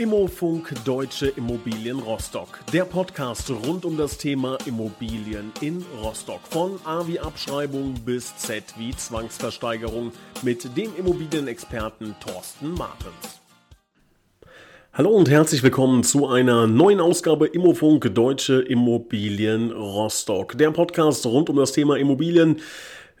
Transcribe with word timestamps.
Immofunk 0.00 0.72
Deutsche 0.86 1.26
Immobilien 1.26 1.98
Rostock. 1.98 2.60
Der 2.72 2.86
Podcast 2.86 3.50
rund 3.50 3.84
um 3.84 3.98
das 3.98 4.16
Thema 4.16 4.56
Immobilien 4.64 5.52
in 5.60 5.84
Rostock. 6.02 6.40
Von 6.48 6.80
A 6.86 7.06
wie 7.06 7.20
Abschreibung 7.20 7.92
bis 8.06 8.34
Z 8.38 8.64
wie 8.78 8.96
Zwangsversteigerung 8.96 10.12
mit 10.40 10.74
dem 10.74 10.96
Immobilienexperten 10.96 12.14
Thorsten 12.18 12.72
Martens. 12.72 13.42
Hallo 14.94 15.10
und 15.10 15.28
herzlich 15.28 15.62
willkommen 15.62 16.02
zu 16.02 16.26
einer 16.26 16.66
neuen 16.66 16.98
Ausgabe 16.98 17.48
Immofunk 17.48 18.14
Deutsche 18.14 18.54
Immobilien 18.54 19.70
Rostock. 19.70 20.56
Der 20.56 20.70
Podcast 20.70 21.26
rund 21.26 21.50
um 21.50 21.56
das 21.56 21.72
Thema 21.72 21.98
Immobilien. 21.98 22.60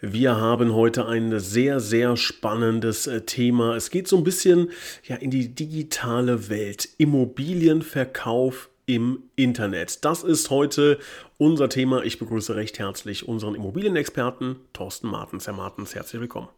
Wir 0.02 0.36
haben 0.36 0.72
heute 0.72 1.06
ein 1.06 1.38
sehr, 1.40 1.78
sehr 1.78 2.16
spannendes 2.16 3.06
äh, 3.06 3.20
Thema. 3.20 3.76
Es 3.76 3.90
geht 3.90 4.08
so 4.08 4.16
ein 4.16 4.24
bisschen 4.24 4.70
ja, 5.04 5.16
in 5.16 5.30
die 5.30 5.54
digitale 5.54 6.48
Welt. 6.48 6.88
Immobilienverkauf 6.96 8.70
im 8.86 9.24
Internet. 9.36 10.02
Das 10.06 10.22
ist 10.22 10.48
heute 10.48 10.98
unser 11.36 11.68
Thema. 11.68 12.02
Ich 12.02 12.18
begrüße 12.18 12.56
recht 12.56 12.78
herzlich 12.78 13.28
unseren 13.28 13.54
Immobilienexperten 13.54 14.56
Thorsten 14.72 15.08
Martens. 15.08 15.46
Herr 15.46 15.54
Martens, 15.54 15.94
herzlich 15.94 16.22
willkommen. 16.22 16.48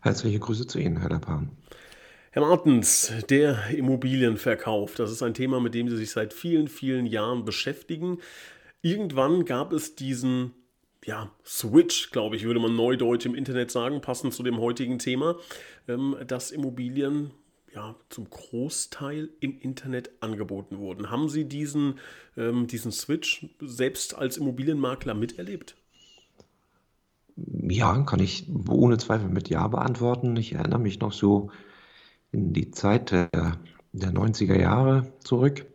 Herzliche 0.00 0.40
Grüße 0.40 0.66
zu 0.66 0.80
Ihnen, 0.80 0.96
Herr 0.96 1.10
Lapan. 1.10 1.50
Herr 2.32 2.42
Martens, 2.42 3.12
der 3.30 3.70
Immobilienverkauf, 3.70 4.96
das 4.96 5.12
ist 5.12 5.22
ein 5.22 5.34
Thema, 5.34 5.60
mit 5.60 5.74
dem 5.74 5.88
Sie 5.88 5.96
sich 5.96 6.10
seit 6.10 6.34
vielen, 6.34 6.66
vielen 6.66 7.06
Jahren 7.06 7.44
beschäftigen. 7.44 8.18
Irgendwann 8.82 9.44
gab 9.44 9.72
es 9.72 9.94
diesen 9.94 10.50
ja, 11.04 11.30
Switch, 11.44 12.10
glaube 12.10 12.36
ich, 12.36 12.44
würde 12.44 12.60
man 12.60 12.74
neudeutsch 12.74 13.26
im 13.26 13.34
Internet 13.34 13.70
sagen, 13.70 14.00
passend 14.00 14.32
zu 14.32 14.42
dem 14.42 14.58
heutigen 14.58 14.98
Thema, 14.98 15.36
ähm, 15.88 16.16
dass 16.26 16.50
Immobilien 16.50 17.30
ja, 17.74 17.96
zum 18.08 18.30
Großteil 18.30 19.30
im 19.40 19.58
Internet 19.58 20.10
angeboten 20.20 20.78
wurden. 20.78 21.10
Haben 21.10 21.28
Sie 21.28 21.44
diesen, 21.44 21.98
ähm, 22.36 22.66
diesen 22.66 22.92
Switch 22.92 23.46
selbst 23.60 24.16
als 24.16 24.36
Immobilienmakler 24.36 25.14
miterlebt? 25.14 25.76
Ja, 27.36 28.02
kann 28.02 28.20
ich 28.20 28.48
ohne 28.68 28.96
Zweifel 28.98 29.28
mit 29.28 29.48
Ja 29.48 29.66
beantworten. 29.66 30.36
Ich 30.36 30.52
erinnere 30.52 30.78
mich 30.78 31.00
noch 31.00 31.12
so 31.12 31.50
in 32.30 32.52
die 32.52 32.70
Zeit 32.70 33.10
der, 33.10 33.58
der 33.92 34.12
90er 34.12 34.58
Jahre 34.58 35.12
zurück. 35.20 35.66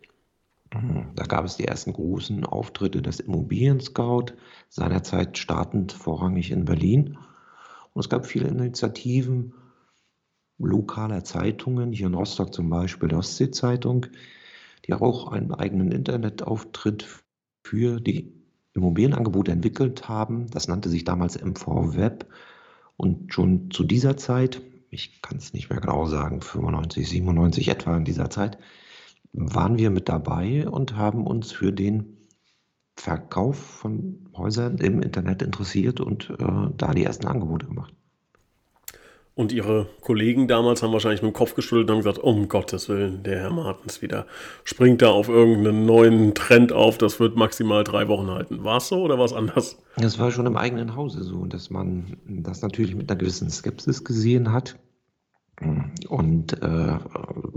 Da 0.71 1.23
gab 1.23 1.45
es 1.45 1.57
die 1.57 1.65
ersten 1.65 1.93
großen 1.93 2.45
Auftritte 2.45 3.01
des 3.01 3.19
Immobilien 3.19 3.79
Scout, 3.79 4.33
seinerzeit 4.69 5.37
startend 5.37 5.91
vorrangig 5.91 6.51
in 6.51 6.65
Berlin. 6.65 7.17
Und 7.93 8.01
es 8.01 8.09
gab 8.09 8.27
viele 8.27 8.47
Initiativen 8.47 9.53
lokaler 10.59 11.23
Zeitungen, 11.23 11.91
hier 11.91 12.07
in 12.07 12.13
Rostock 12.13 12.53
zum 12.53 12.69
Beispiel 12.69 13.09
die 13.09 13.15
Ostsee-Zeitung, 13.15 14.07
die 14.85 14.93
auch 14.93 15.31
einen 15.31 15.53
eigenen 15.53 15.91
Internetauftritt 15.91 17.23
für 17.63 17.99
die 17.99 18.33
Immobilienangebote 18.73 19.51
entwickelt 19.51 20.07
haben. 20.07 20.47
Das 20.51 20.67
nannte 20.67 20.89
sich 20.89 21.03
damals 21.03 21.41
MV 21.41 21.95
Web. 21.95 22.27
Und 22.97 23.33
schon 23.33 23.71
zu 23.71 23.83
dieser 23.83 24.17
Zeit, 24.17 24.61
ich 24.89 25.21
kann 25.21 25.37
es 25.37 25.53
nicht 25.53 25.69
mehr 25.69 25.79
genau 25.79 26.05
sagen, 26.05 26.41
95, 26.41 27.07
97 27.07 27.69
etwa 27.69 27.95
in 27.95 28.05
dieser 28.05 28.29
Zeit, 28.29 28.57
waren 29.33 29.77
wir 29.77 29.89
mit 29.89 30.09
dabei 30.09 30.67
und 30.67 30.95
haben 30.95 31.25
uns 31.25 31.51
für 31.51 31.71
den 31.71 32.17
Verkauf 32.95 33.57
von 33.57 34.29
Häusern 34.35 34.77
im 34.79 35.01
Internet 35.01 35.41
interessiert 35.41 36.01
und 36.01 36.29
äh, 36.31 36.69
da 36.75 36.93
die 36.93 37.05
ersten 37.05 37.27
Angebote 37.27 37.67
gemacht. 37.67 37.93
Und 39.35 39.53
Ihre 39.53 39.87
Kollegen 40.01 40.49
damals 40.49 40.83
haben 40.83 40.91
wahrscheinlich 40.91 41.21
mit 41.21 41.31
dem 41.31 41.33
Kopf 41.33 41.55
geschüttelt 41.55 41.89
und 41.89 41.95
haben 41.95 42.03
gesagt, 42.03 42.19
um 42.19 42.49
Gottes 42.49 42.89
Willen, 42.89 43.23
der 43.23 43.39
Herr 43.39 43.51
Martens 43.51 44.01
wieder 44.01 44.25
springt 44.65 45.01
da 45.01 45.11
auf 45.11 45.29
irgendeinen 45.29 45.85
neuen 45.85 46.35
Trend 46.35 46.73
auf, 46.73 46.97
das 46.97 47.21
wird 47.21 47.37
maximal 47.37 47.85
drei 47.85 48.09
Wochen 48.09 48.29
halten. 48.29 48.65
War 48.65 48.77
es 48.77 48.89
so 48.89 49.01
oder 49.01 49.17
war 49.17 49.23
es 49.23 49.31
anders? 49.31 49.81
Das 49.95 50.19
war 50.19 50.31
schon 50.31 50.45
im 50.45 50.57
eigenen 50.57 50.97
Hause 50.97 51.23
so, 51.23 51.45
dass 51.45 51.69
man 51.69 52.17
das 52.27 52.61
natürlich 52.61 52.95
mit 52.95 53.09
einer 53.09 53.17
gewissen 53.17 53.49
Skepsis 53.49 54.03
gesehen 54.03 54.51
hat 54.51 54.75
und 56.07 56.61
äh, 56.61 56.97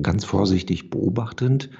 ganz 0.00 0.24
vorsichtig 0.24 0.90
beobachtend 0.90 1.70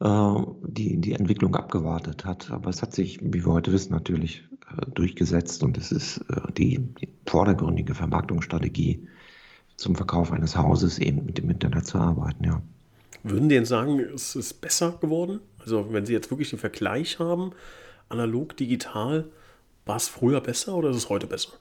äh, 0.00 0.34
die, 0.62 1.00
die 1.00 1.12
Entwicklung 1.12 1.56
abgewartet 1.56 2.24
hat. 2.24 2.50
Aber 2.50 2.70
es 2.70 2.82
hat 2.82 2.94
sich, 2.94 3.20
wie 3.22 3.44
wir 3.44 3.52
heute 3.52 3.72
wissen, 3.72 3.92
natürlich 3.92 4.44
äh, 4.70 4.90
durchgesetzt 4.90 5.62
und 5.62 5.78
es 5.78 5.92
ist 5.92 6.18
äh, 6.28 6.52
die, 6.56 6.78
die 6.78 7.08
vordergründige 7.26 7.94
Vermarktungsstrategie 7.94 9.06
zum 9.76 9.96
Verkauf 9.96 10.32
eines 10.32 10.56
Hauses 10.56 10.98
eben 10.98 11.24
mit 11.24 11.38
dem 11.38 11.50
Internet 11.50 11.86
zu 11.86 11.98
arbeiten, 11.98 12.44
ja. 12.44 12.62
Würden 13.24 13.48
Sie 13.48 13.54
denn 13.54 13.64
sagen, 13.64 14.00
es 14.00 14.34
ist 14.34 14.54
besser 14.54 14.98
geworden? 15.00 15.40
Also 15.60 15.92
wenn 15.92 16.04
Sie 16.06 16.12
jetzt 16.12 16.30
wirklich 16.30 16.50
den 16.50 16.58
Vergleich 16.58 17.20
haben, 17.20 17.52
analog, 18.08 18.56
digital, 18.56 19.26
war 19.86 19.96
es 19.96 20.08
früher 20.08 20.40
besser 20.40 20.74
oder 20.74 20.90
ist 20.90 20.96
es 20.96 21.08
heute 21.08 21.26
besser? 21.28 21.52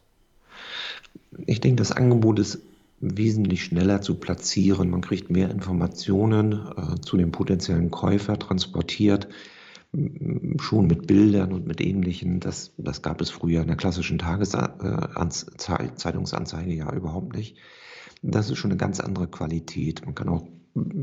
Ich 1.45 1.61
denke, 1.61 1.77
das 1.77 1.91
Angebot 1.91 2.39
ist 2.39 2.61
wesentlich 3.01 3.63
schneller 3.63 4.01
zu 4.01 4.15
platzieren. 4.15 4.89
Man 4.89 5.01
kriegt 5.01 5.29
mehr 5.29 5.49
Informationen 5.49 6.53
äh, 6.53 6.99
zu 7.01 7.17
dem 7.17 7.31
potenziellen 7.31 7.91
Käufer 7.91 8.39
transportiert, 8.39 9.27
schon 10.59 10.87
mit 10.87 11.07
Bildern 11.07 11.51
und 11.51 11.67
mit 11.67 11.81
ähnlichen. 11.81 12.39
Das, 12.39 12.73
das 12.77 13.01
gab 13.01 13.19
es 13.19 13.29
früher 13.29 13.59
in 13.61 13.67
der 13.67 13.75
klassischen 13.75 14.19
Tageszeitungsanzeige 14.19 16.73
ja 16.73 16.93
überhaupt 16.93 17.35
nicht. 17.35 17.57
Das 18.21 18.49
ist 18.49 18.57
schon 18.57 18.71
eine 18.71 18.77
ganz 18.77 19.01
andere 19.01 19.27
Qualität. 19.27 20.05
Man 20.05 20.15
kann 20.15 20.29
auch 20.29 20.47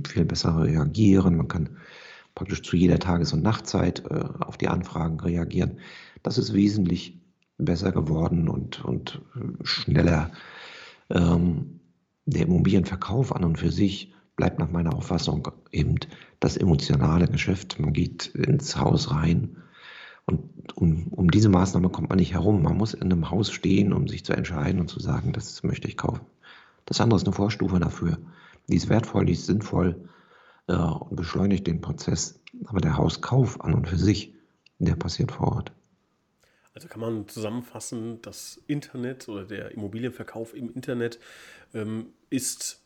viel 0.07 0.25
besser 0.25 0.63
reagieren. 0.63 1.37
Man 1.37 1.49
kann 1.49 1.77
praktisch 2.35 2.63
zu 2.63 2.77
jeder 2.77 2.99
Tages- 2.99 3.35
und 3.35 3.43
Nachtzeit 3.43 4.05
äh, 4.11 4.25
auf 4.41 4.57
die 4.57 4.69
Anfragen 4.69 5.21
reagieren. 5.21 5.81
Das 6.23 6.39
ist 6.39 6.55
wesentlich 6.55 7.21
besser 7.59 7.93
geworden 7.93 8.49
und, 8.49 8.83
und 8.85 9.21
schneller. 9.65 10.31
Ähm, 11.11 11.78
der 12.31 12.43
Immobilienverkauf 12.43 13.35
an 13.35 13.45
und 13.45 13.59
für 13.59 13.71
sich 13.71 14.13
bleibt 14.37 14.59
nach 14.59 14.71
meiner 14.71 14.95
Auffassung 14.95 15.49
eben 15.73 15.97
das 16.41 16.57
emotionale 16.57 17.27
Geschäft. 17.27 17.81
Man 17.81 17.93
geht 17.93 18.27
ins 18.27 18.77
Haus 18.77 19.11
rein 19.11 19.57
und 20.27 20.77
um, 20.77 21.09
um 21.09 21.31
diese 21.31 21.49
Maßnahme 21.49 21.89
kommt 21.89 22.11
man 22.11 22.19
nicht 22.19 22.35
herum. 22.35 22.63
Man 22.63 22.77
muss 22.77 22.95
in 22.95 23.05
einem 23.05 23.31
Haus 23.31 23.51
stehen, 23.51 23.93
um 23.93 24.07
sich 24.09 24.25
zu 24.25 24.35
entscheiden 24.35 24.81
und 24.81 24.89
zu 24.89 25.01
sagen, 25.01 25.33
das 25.33 25.63
möchte 25.63 25.89
ich 25.89 25.97
kaufen. 25.97 26.27
Das 26.85 27.01
andere 27.01 27.19
ist 27.19 27.27
eine 27.27 27.35
Vorstufe 27.35 27.81
dafür. 27.81 28.19
Die 28.69 28.77
ist 28.77 28.89
wertvoll, 28.91 29.25
die 29.25 29.33
ist 29.33 29.47
sinnvoll 29.47 30.09
äh, 30.67 30.75
und 30.75 31.17
beschleunigt 31.17 31.67
den 31.67 31.81
Prozess. 31.81 32.41
Aber 32.67 32.81
der 32.81 32.99
Hauskauf 32.99 33.61
an 33.63 33.75
und 33.75 33.89
für 33.89 33.99
sich, 33.99 34.35
der 34.79 34.97
passiert 34.97 35.33
vor 35.33 35.49
Ort. 35.49 35.73
Also 36.79 36.87
kann 36.87 37.01
man 37.01 37.27
zusammenfassen, 37.27 38.23
das 38.23 38.61
Internet 38.69 39.29
oder 39.29 39.45
der 39.45 39.73
Immobilienverkauf 39.73 40.55
im 40.55 40.73
Internet 40.73 41.19
ähm, 41.75 42.11
ist 42.31 42.81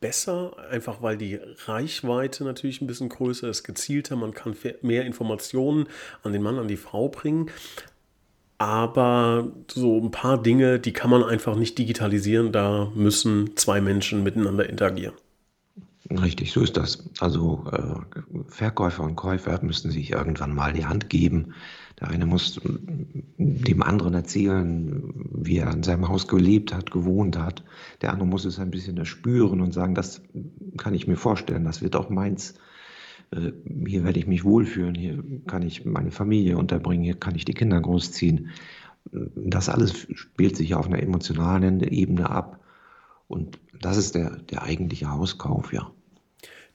besser, 0.00 0.56
einfach 0.70 1.02
weil 1.02 1.18
die 1.18 1.38
Reichweite 1.66 2.44
natürlich 2.44 2.80
ein 2.80 2.86
bisschen 2.86 3.10
größer 3.10 3.50
ist, 3.50 3.62
gezielter, 3.62 4.16
man 4.16 4.32
kann 4.32 4.56
mehr 4.80 5.04
Informationen 5.04 5.86
an 6.22 6.32
den 6.32 6.40
Mann, 6.40 6.58
an 6.58 6.66
die 6.66 6.78
Frau 6.78 7.10
bringen. 7.10 7.50
Aber 8.56 9.52
so 9.70 10.00
ein 10.00 10.12
paar 10.12 10.42
Dinge, 10.42 10.80
die 10.80 10.94
kann 10.94 11.10
man 11.10 11.22
einfach 11.22 11.56
nicht 11.56 11.76
digitalisieren, 11.76 12.52
da 12.52 12.90
müssen 12.94 13.54
zwei 13.54 13.82
Menschen 13.82 14.22
miteinander 14.22 14.66
interagieren. 14.66 15.12
Richtig, 16.10 16.52
so 16.52 16.62
ist 16.62 16.78
das. 16.78 17.04
Also 17.18 17.66
äh, 17.70 18.48
Verkäufer 18.48 19.02
und 19.02 19.16
Käufer 19.16 19.62
müssen 19.62 19.90
sich 19.90 20.12
irgendwann 20.12 20.54
mal 20.54 20.72
die 20.72 20.86
Hand 20.86 21.10
geben. 21.10 21.52
Der 22.00 22.08
eine 22.08 22.26
muss 22.26 22.60
dem 23.38 23.82
anderen 23.82 24.14
erzählen, 24.14 25.14
wie 25.32 25.58
er 25.58 25.72
in 25.72 25.82
seinem 25.82 26.08
Haus 26.08 26.28
gelebt 26.28 26.74
hat, 26.74 26.90
gewohnt 26.90 27.38
hat. 27.38 27.64
Der 28.02 28.12
andere 28.12 28.28
muss 28.28 28.44
es 28.44 28.58
ein 28.58 28.70
bisschen 28.70 28.98
erspüren 28.98 29.60
und 29.60 29.72
sagen, 29.72 29.94
das 29.94 30.20
kann 30.76 30.94
ich 30.94 31.06
mir 31.06 31.16
vorstellen, 31.16 31.64
das 31.64 31.80
wird 31.80 31.96
auch 31.96 32.10
meins. 32.10 32.54
Äh, 33.30 33.52
hier 33.86 34.04
werde 34.04 34.18
ich 34.18 34.26
mich 34.26 34.44
wohlfühlen, 34.44 34.94
hier 34.94 35.24
kann 35.46 35.62
ich 35.62 35.84
meine 35.84 36.10
Familie 36.10 36.58
unterbringen, 36.58 37.04
hier 37.04 37.18
kann 37.18 37.34
ich 37.34 37.44
die 37.44 37.54
Kinder 37.54 37.80
großziehen. 37.80 38.50
Das 39.34 39.68
alles 39.68 40.06
spielt 40.14 40.56
sich 40.56 40.74
auf 40.74 40.86
einer 40.86 41.02
emotionalen 41.02 41.80
Ebene 41.80 42.28
ab. 42.28 42.60
Und 43.28 43.58
das 43.80 43.96
ist 43.96 44.14
der, 44.14 44.36
der 44.36 44.62
eigentliche 44.62 45.10
Hauskauf, 45.10 45.72
ja. 45.72 45.90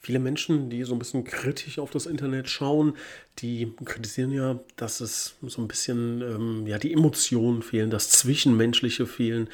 Viele 0.03 0.17
Menschen, 0.17 0.71
die 0.71 0.83
so 0.83 0.93
ein 0.93 0.99
bisschen 0.99 1.23
kritisch 1.23 1.77
auf 1.77 1.91
das 1.91 2.07
Internet 2.07 2.49
schauen, 2.49 2.95
die 3.37 3.71
kritisieren 3.85 4.31
ja, 4.31 4.59
dass 4.75 4.99
es 4.99 5.35
so 5.43 5.61
ein 5.61 5.67
bisschen, 5.67 6.21
ähm, 6.21 6.65
ja, 6.65 6.79
die 6.79 6.91
Emotionen 6.91 7.61
fehlen, 7.61 7.91
das 7.91 8.09
Zwischenmenschliche 8.09 9.05
fehlen 9.05 9.47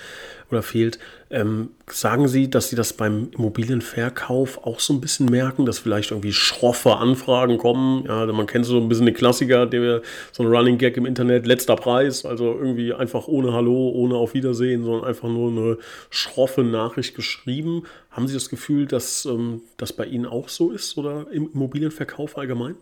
oder 0.49 0.63
fehlt. 0.63 0.99
Ähm, 1.29 1.71
sagen 1.89 2.27
Sie, 2.27 2.49
dass 2.49 2.69
Sie 2.69 2.75
das 2.75 2.93
beim 2.93 3.29
Immobilienverkauf 3.31 4.65
auch 4.65 4.79
so 4.79 4.93
ein 4.93 5.01
bisschen 5.01 5.27
merken, 5.27 5.65
dass 5.65 5.79
vielleicht 5.79 6.11
irgendwie 6.11 6.33
schroffe 6.33 6.97
Anfragen 6.97 7.57
kommen? 7.57 8.05
Ja, 8.05 8.25
man 8.25 8.45
kennt 8.45 8.65
so 8.65 8.77
ein 8.77 8.89
bisschen 8.89 9.05
den 9.05 9.15
Klassiker, 9.15 9.65
der 9.65 10.01
so 10.31 10.43
ein 10.43 10.49
Running 10.49 10.77
Gag 10.77 10.97
im 10.97 11.05
Internet, 11.05 11.47
letzter 11.47 11.75
Preis, 11.75 12.25
also 12.25 12.53
irgendwie 12.53 12.93
einfach 12.93 13.27
ohne 13.27 13.53
Hallo, 13.53 13.89
ohne 13.89 14.15
Auf 14.15 14.33
Wiedersehen, 14.33 14.83
sondern 14.83 15.05
einfach 15.05 15.29
nur 15.29 15.49
eine 15.49 15.77
schroffe 16.09 16.63
Nachricht 16.63 17.15
geschrieben. 17.15 17.83
Haben 18.11 18.27
Sie 18.27 18.33
das 18.33 18.49
Gefühl, 18.49 18.85
dass 18.85 19.25
ähm, 19.25 19.61
das 19.77 19.93
bei 19.93 20.05
Ihnen 20.05 20.25
auch 20.25 20.49
so 20.49 20.71
ist 20.71 20.97
oder 20.97 21.27
im 21.31 21.49
Immobilienverkauf 21.53 22.37
allgemein? 22.37 22.75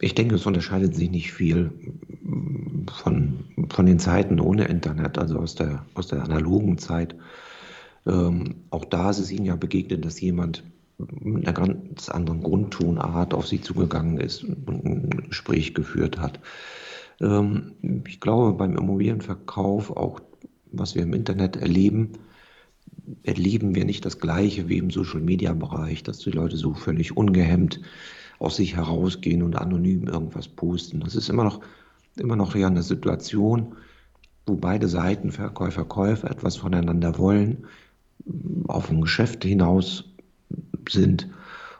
Ich 0.00 0.14
denke, 0.14 0.34
es 0.34 0.46
unterscheidet 0.46 0.94
sich 0.94 1.10
nicht 1.10 1.32
viel 1.32 1.70
von, 2.90 3.44
von 3.68 3.86
den 3.86 3.98
Zeiten 3.98 4.40
ohne 4.40 4.64
Internet, 4.64 5.18
also 5.18 5.38
aus 5.38 5.54
der, 5.54 5.84
aus 5.94 6.08
der 6.08 6.24
analogen 6.24 6.78
Zeit. 6.78 7.14
Ähm, 8.06 8.56
auch 8.70 8.86
da 8.86 9.10
ist 9.10 9.18
es 9.18 9.30
Ihnen 9.30 9.44
ja 9.44 9.56
begegnet, 9.56 10.04
dass 10.04 10.20
jemand 10.20 10.64
mit 10.98 11.46
einer 11.46 11.52
ganz 11.52 12.08
anderen 12.08 12.42
Grundtonart 12.42 13.34
auf 13.34 13.46
Sie 13.46 13.60
zugegangen 13.60 14.18
ist 14.18 14.44
und 14.44 14.84
ein 14.84 15.24
Gespräch 15.28 15.74
geführt 15.74 16.18
hat. 16.18 16.40
Ähm, 17.20 17.72
ich 18.06 18.20
glaube, 18.20 18.56
beim 18.56 18.76
Immobilienverkauf, 18.76 19.90
auch 19.90 20.20
was 20.72 20.94
wir 20.94 21.02
im 21.02 21.12
Internet 21.12 21.56
erleben, 21.56 22.12
erleben 23.22 23.74
wir 23.74 23.84
nicht 23.84 24.04
das 24.04 24.18
Gleiche 24.18 24.68
wie 24.68 24.78
im 24.78 24.90
Social-Media-Bereich, 24.90 26.02
dass 26.02 26.18
die 26.18 26.30
Leute 26.30 26.56
so 26.56 26.74
völlig 26.74 27.16
ungehemmt 27.16 27.80
aus 28.40 28.56
sich 28.56 28.74
herausgehen 28.74 29.42
und 29.42 29.54
anonym 29.54 30.08
irgendwas 30.08 30.48
posten. 30.48 31.00
Das 31.00 31.14
ist 31.14 31.28
immer 31.28 31.44
noch, 31.44 31.60
immer 32.16 32.36
noch 32.36 32.56
ja 32.56 32.66
eine 32.66 32.82
Situation, 32.82 33.76
wo 34.46 34.56
beide 34.56 34.88
Seiten, 34.88 35.30
Verkäufer, 35.30 35.84
Käufer, 35.84 36.30
etwas 36.30 36.56
voneinander 36.56 37.18
wollen, 37.18 37.66
auf 38.66 38.90
ein 38.90 39.02
Geschäft 39.02 39.44
hinaus 39.44 40.04
sind 40.88 41.28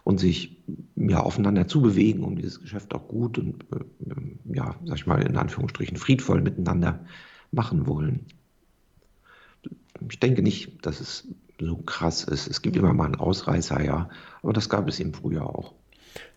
und 0.05 0.21
sich 0.21 0.59
ja 0.97 1.21
aufeinander 1.21 1.67
zubewegen, 1.67 2.25
um 2.25 2.37
dieses 2.37 2.61
Geschäft 2.61 2.95
auch 2.95 3.09
gut 3.09 3.39
und 3.39 3.65
äh, 3.73 4.55
ja, 4.55 4.75
sag 4.85 4.97
ich 4.99 5.07
mal 5.07 5.23
in 5.23 5.37
Anführungsstrichen 5.37 5.97
friedvoll 5.97 6.43
miteinander 6.43 7.01
machen 7.53 7.87
wollen. 7.87 8.27
Ich 10.11 10.21
denke 10.21 10.43
nicht, 10.43 10.85
dass 10.85 11.01
es 11.01 11.27
so 11.59 11.77
krass 11.79 12.25
ist. 12.25 12.49
Es 12.49 12.61
gibt 12.61 12.77
immer 12.77 12.93
mal 12.93 13.07
einen 13.07 13.17
Ausreißer, 13.17 13.83
ja, 13.83 14.11
aber 14.43 14.53
das 14.53 14.69
gab 14.69 14.89
es 14.89 15.01
im 15.01 15.15
Frühjahr 15.15 15.47
auch. 15.47 15.75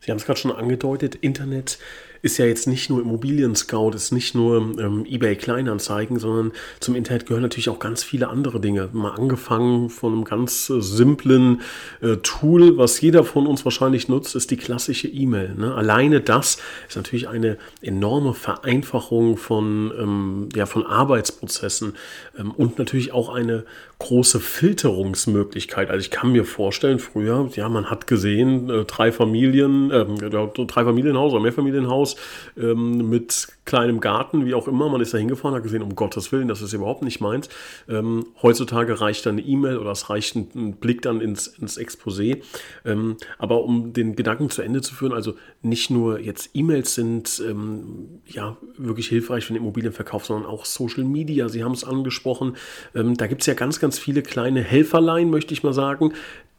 Sie 0.03 0.11
haben 0.11 0.17
es 0.17 0.25
gerade 0.25 0.39
schon 0.39 0.51
angedeutet, 0.51 1.15
Internet 1.15 1.77
ist 2.23 2.38
ja 2.38 2.45
jetzt 2.45 2.67
nicht 2.67 2.89
nur 2.89 3.01
Immobilien-Scout, 3.01 3.91
ist 3.91 4.13
nicht 4.13 4.33
nur 4.33 4.79
ähm, 4.79 5.05
eBay 5.05 5.35
Kleinanzeigen, 5.35 6.19
sondern 6.19 6.53
zum 6.79 6.95
Internet 6.95 7.25
gehören 7.25 7.44
natürlich 7.44 7.67
auch 7.67 7.79
ganz 7.79 8.01
viele 8.01 8.29
andere 8.29 8.61
Dinge. 8.61 8.89
Mal 8.94 9.11
angefangen 9.11 9.89
von 9.89 10.13
einem 10.13 10.23
ganz 10.23 10.69
äh, 10.69 10.81
simplen 10.81 11.61
äh, 12.01 12.15
Tool, 12.23 12.77
was 12.77 13.01
jeder 13.01 13.25
von 13.25 13.45
uns 13.45 13.65
wahrscheinlich 13.65 14.07
nutzt, 14.07 14.35
ist 14.35 14.51
die 14.51 14.57
klassische 14.57 15.09
E-Mail. 15.09 15.53
Ne? 15.55 15.75
Alleine 15.75 16.21
das 16.21 16.59
ist 16.88 16.95
natürlich 16.95 17.27
eine 17.27 17.57
enorme 17.81 18.33
Vereinfachung 18.33 19.35
von, 19.35 19.91
ähm, 20.00 20.50
ja, 20.55 20.65
von 20.65 20.85
Arbeitsprozessen 20.85 21.95
ähm, 22.39 22.51
und 22.51 22.79
natürlich 22.79 23.11
auch 23.11 23.35
eine 23.35 23.65
große 24.00 24.39
Filterungsmöglichkeit. 24.39 25.89
Also 25.89 26.00
ich 26.00 26.11
kann 26.11 26.31
mir 26.31 26.45
vorstellen, 26.45 27.00
früher, 27.00 27.50
ja, 27.55 27.67
man 27.67 27.89
hat 27.89 28.07
gesehen, 28.07 28.69
äh, 28.69 28.85
drei 28.85 29.11
Familien, 29.11 29.91
äh, 29.94 30.66
drei 30.66 30.84
Familienhaus 30.84 31.34
oder 31.34 31.42
Mehrfamilienhaus, 31.42 32.16
ähm, 32.57 33.10
mit 33.10 33.48
kleinem 33.65 34.00
Garten, 34.00 34.45
wie 34.45 34.54
auch 34.54 34.68
immer. 34.68 34.89
Man 34.89 35.01
ist 35.01 35.13
da 35.13 35.18
hingefahren, 35.18 35.56
hat 35.56 35.63
gesehen, 35.63 35.81
um 35.81 35.95
Gottes 35.95 36.31
Willen, 36.31 36.48
das 36.48 36.62
ist 36.62 36.74
überhaupt 36.74 37.01
nicht 37.01 37.21
meins. 37.21 37.50
Ähm, 37.88 38.25
heutzutage 38.42 39.00
reicht 39.00 39.25
dann 39.25 39.38
eine 39.38 39.48
E-Mail 39.48 39.77
oder 39.77 39.92
es 39.92 40.10
reicht 40.10 40.36
ein, 40.36 40.50
ein, 40.56 40.74
Blick 40.74 41.01
dann 41.01 41.21
ins, 41.21 41.48
ins 41.48 41.77
Exposé. 41.77 42.42
Ähm, 42.86 43.18
aber 43.38 43.63
um 43.63 43.94
den 43.94 44.15
Gedanken 44.15 44.50
zu 44.50 44.62
Ende 44.62 44.81
zu 44.81 44.94
führen, 44.94 45.13
also 45.13 45.36
nicht 45.62 45.89
nur 45.89 46.19
jetzt 46.19 46.50
E-Mails 46.54 46.95
sind 46.95 47.42
ähm, 47.48 48.21
ja 48.25 48.57
wirklich 48.77 49.07
hilfreich 49.07 49.45
für 49.45 49.54
den 49.54 49.62
Immobilienverkauf, 49.62 50.25
sondern 50.25 50.50
auch 50.50 50.65
Social 50.65 51.04
Media. 51.04 51.48
Sie 51.48 51.63
haben 51.63 51.74
es 51.74 51.83
angesprochen. 51.83 52.57
Ähm, 52.94 53.15
da 53.15 53.27
gibt 53.27 53.42
es 53.42 53.48
ja 53.48 53.54
ganz, 53.54 53.80
ganz 53.80 53.98
viele 53.98 54.24
kleine 54.24 54.62
Helferlein, 54.62 55.30
möchte 55.30 55.54
ich 55.54 55.63
mal 55.63 55.74
sagen, 55.74 56.13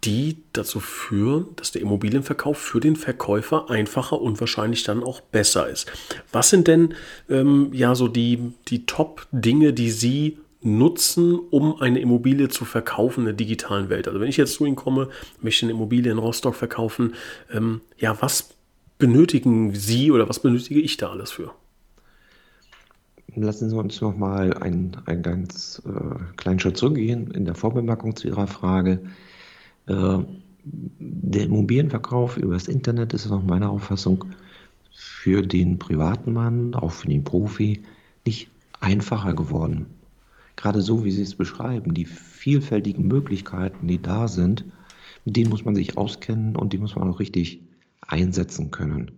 die 0.04 0.36
dazu 0.52 0.80
führen, 0.80 1.48
dass 1.56 1.72
der 1.72 1.82
Immobilienverkauf 1.82 2.58
für 2.58 2.80
den 2.80 2.96
Verkäufer 2.96 3.70
einfacher 3.70 4.20
und 4.20 4.38
wahrscheinlich 4.40 4.84
dann 4.84 5.02
auch 5.02 5.20
besser 5.20 5.68
ist. 5.68 5.90
Was 6.30 6.50
sind 6.50 6.68
denn 6.68 6.93
ähm, 7.28 7.70
ja 7.72 7.94
so 7.94 8.08
die, 8.08 8.52
die 8.68 8.86
Top-Dinge, 8.86 9.72
die 9.72 9.90
Sie 9.90 10.38
nutzen, 10.62 11.38
um 11.50 11.80
eine 11.80 12.00
Immobilie 12.00 12.48
zu 12.48 12.64
verkaufen 12.64 13.20
in 13.20 13.26
der 13.26 13.34
digitalen 13.34 13.90
Welt? 13.90 14.08
Also 14.08 14.20
wenn 14.20 14.28
ich 14.28 14.36
jetzt 14.36 14.54
zu 14.54 14.64
Ihnen 14.64 14.76
komme, 14.76 15.08
möchte 15.42 15.66
eine 15.66 15.72
Immobilie 15.72 16.10
in 16.10 16.18
Rostock 16.18 16.54
verkaufen, 16.54 17.14
ähm, 17.52 17.82
ja, 17.98 18.16
was 18.20 18.54
benötigen 18.98 19.74
Sie 19.74 20.10
oder 20.10 20.28
was 20.28 20.40
benötige 20.40 20.80
ich 20.80 20.96
da 20.96 21.10
alles 21.10 21.32
für? 21.32 21.52
Lassen 23.36 23.68
Sie 23.68 23.76
uns 23.76 24.00
noch 24.00 24.16
mal 24.16 24.54
einen, 24.54 24.96
einen 25.06 25.22
ganz 25.22 25.82
äh, 25.84 26.34
kleinen 26.36 26.60
Schritt 26.60 26.76
zurückgehen 26.76 27.30
in 27.32 27.44
der 27.44 27.54
Vorbemerkung 27.54 28.14
zu 28.14 28.28
Ihrer 28.28 28.46
Frage. 28.46 29.00
Äh, 29.86 30.18
der 30.64 31.44
Immobilienverkauf 31.44 32.36
übers 32.38 32.68
Internet 32.68 33.12
ist 33.12 33.28
nach 33.28 33.42
meiner 33.42 33.70
Auffassung 33.70 34.24
für 34.94 35.42
den 35.42 35.78
privaten 35.78 36.32
Mann, 36.32 36.74
auch 36.74 36.92
für 36.92 37.08
den 37.08 37.24
Profi, 37.24 37.82
nicht 38.24 38.48
einfacher 38.80 39.34
geworden. 39.34 39.86
Gerade 40.56 40.82
so, 40.82 41.04
wie 41.04 41.10
Sie 41.10 41.22
es 41.22 41.34
beschreiben, 41.34 41.94
die 41.94 42.04
vielfältigen 42.04 43.06
Möglichkeiten, 43.08 43.88
die 43.88 44.00
da 44.00 44.28
sind, 44.28 44.64
mit 45.24 45.36
denen 45.36 45.50
muss 45.50 45.64
man 45.64 45.74
sich 45.74 45.98
auskennen 45.98 46.56
und 46.56 46.72
die 46.72 46.78
muss 46.78 46.94
man 46.94 47.10
auch 47.10 47.18
richtig 47.18 47.62
einsetzen 48.06 48.70
können. 48.70 49.10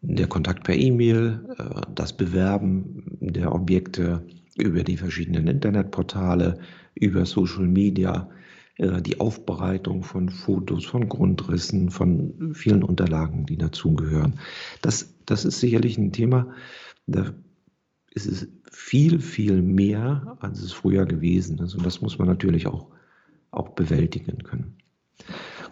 Der 0.00 0.26
Kontakt 0.26 0.64
per 0.64 0.74
E-Mail, 0.74 1.44
äh, 1.58 1.80
das 1.94 2.16
Bewerben 2.16 3.18
der 3.20 3.54
Objekte 3.54 4.24
über 4.56 4.82
die 4.82 4.96
verschiedenen 4.96 5.46
Internetportale, 5.46 6.58
über 6.94 7.24
Social 7.24 7.66
Media, 7.66 8.28
die 8.78 9.18
Aufbereitung 9.18 10.04
von 10.04 10.28
Fotos, 10.28 10.84
von 10.84 11.08
Grundrissen, 11.08 11.90
von 11.90 12.54
vielen 12.54 12.84
Unterlagen, 12.84 13.44
die 13.44 13.56
dazugehören. 13.56 14.38
Das, 14.82 15.14
das 15.26 15.44
ist 15.44 15.58
sicherlich 15.58 15.98
ein 15.98 16.12
Thema, 16.12 16.54
da 17.06 17.32
ist 18.14 18.26
es 18.26 18.48
viel, 18.70 19.20
viel 19.20 19.62
mehr, 19.62 20.36
als 20.40 20.60
es 20.60 20.72
früher 20.72 21.06
gewesen 21.06 21.58
ist. 21.58 21.74
Und 21.74 21.84
das 21.84 22.00
muss 22.00 22.18
man 22.18 22.28
natürlich 22.28 22.66
auch, 22.66 22.88
auch 23.50 23.70
bewältigen 23.70 24.44
können. 24.44 24.76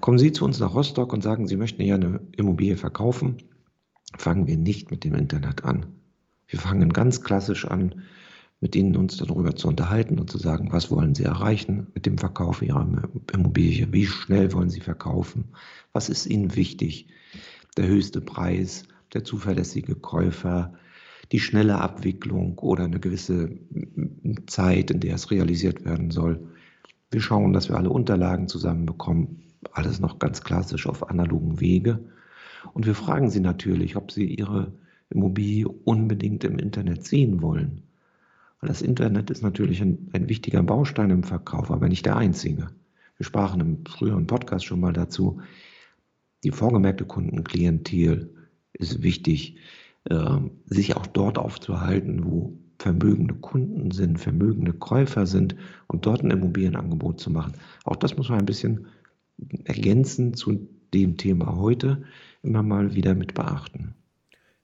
Kommen 0.00 0.18
Sie 0.18 0.32
zu 0.32 0.44
uns 0.44 0.58
nach 0.58 0.74
Rostock 0.74 1.12
und 1.12 1.22
sagen, 1.22 1.46
Sie 1.46 1.56
möchten 1.56 1.82
ja 1.82 1.94
eine 1.94 2.20
Immobilie 2.36 2.76
verkaufen, 2.76 3.36
fangen 4.18 4.46
wir 4.46 4.56
nicht 4.56 4.90
mit 4.90 5.04
dem 5.04 5.14
Internet 5.14 5.64
an. 5.64 5.86
Wir 6.48 6.58
fangen 6.58 6.92
ganz 6.92 7.22
klassisch 7.22 7.66
an 7.66 8.02
mit 8.60 8.74
ihnen 8.74 8.96
uns 8.96 9.16
darüber 9.16 9.54
zu 9.54 9.68
unterhalten 9.68 10.18
und 10.18 10.30
zu 10.30 10.38
sagen, 10.38 10.72
was 10.72 10.90
wollen 10.90 11.14
sie 11.14 11.24
erreichen 11.24 11.88
mit 11.94 12.06
dem 12.06 12.18
Verkauf 12.18 12.62
ihrer 12.62 12.86
Immobilie, 13.32 13.92
wie 13.92 14.06
schnell 14.06 14.52
wollen 14.52 14.70
sie 14.70 14.80
verkaufen, 14.80 15.44
was 15.92 16.08
ist 16.08 16.26
ihnen 16.26 16.56
wichtig, 16.56 17.08
der 17.76 17.86
höchste 17.86 18.20
Preis, 18.20 18.84
der 19.12 19.24
zuverlässige 19.24 19.94
Käufer, 19.94 20.74
die 21.32 21.40
schnelle 21.40 21.80
Abwicklung 21.80 22.58
oder 22.58 22.84
eine 22.84 23.00
gewisse 23.00 23.50
Zeit, 24.46 24.90
in 24.90 25.00
der 25.00 25.16
es 25.16 25.30
realisiert 25.30 25.84
werden 25.84 26.10
soll. 26.10 26.48
Wir 27.10 27.20
schauen, 27.20 27.52
dass 27.52 27.68
wir 27.68 27.76
alle 27.76 27.90
Unterlagen 27.90 28.48
zusammenbekommen, 28.48 29.42
alles 29.72 30.00
noch 30.00 30.18
ganz 30.18 30.42
klassisch 30.42 30.86
auf 30.86 31.10
analogen 31.10 31.60
Wege. 31.60 32.04
Und 32.72 32.86
wir 32.86 32.94
fragen 32.94 33.30
sie 33.30 33.40
natürlich, 33.40 33.96
ob 33.96 34.12
sie 34.12 34.24
ihre 34.24 34.72
Immobilie 35.10 35.68
unbedingt 35.68 36.44
im 36.44 36.58
Internet 36.58 37.04
sehen 37.04 37.42
wollen. 37.42 37.82
Weil 38.60 38.68
das 38.68 38.82
Internet 38.82 39.30
ist 39.30 39.42
natürlich 39.42 39.82
ein, 39.82 40.08
ein 40.12 40.28
wichtiger 40.28 40.62
Baustein 40.62 41.10
im 41.10 41.22
Verkauf, 41.22 41.70
aber 41.70 41.88
nicht 41.88 42.06
der 42.06 42.16
einzige. 42.16 42.68
Wir 43.16 43.24
sprachen 43.24 43.60
im 43.60 43.86
früheren 43.86 44.26
Podcast 44.26 44.64
schon 44.64 44.80
mal 44.80 44.92
dazu, 44.92 45.40
die 46.44 46.50
vorgemerkte 46.50 47.04
Kundenklientel 47.04 48.34
ist 48.72 49.02
wichtig, 49.02 49.58
äh, 50.04 50.38
sich 50.66 50.96
auch 50.96 51.06
dort 51.06 51.38
aufzuhalten, 51.38 52.24
wo 52.24 52.58
vermögende 52.78 53.34
Kunden 53.34 53.90
sind, 53.90 54.18
vermögende 54.18 54.72
Käufer 54.72 55.26
sind 55.26 55.56
und 55.86 56.04
dort 56.06 56.22
ein 56.22 56.30
Immobilienangebot 56.30 57.20
zu 57.20 57.30
machen. 57.30 57.54
Auch 57.84 57.96
das 57.96 58.16
muss 58.16 58.28
man 58.28 58.38
ein 58.38 58.46
bisschen 58.46 58.86
ergänzen 59.64 60.34
zu 60.34 60.68
dem 60.92 61.16
Thema 61.16 61.56
heute 61.56 62.04
immer 62.42 62.62
mal 62.62 62.94
wieder 62.94 63.14
mit 63.14 63.34
beachten. 63.34 63.94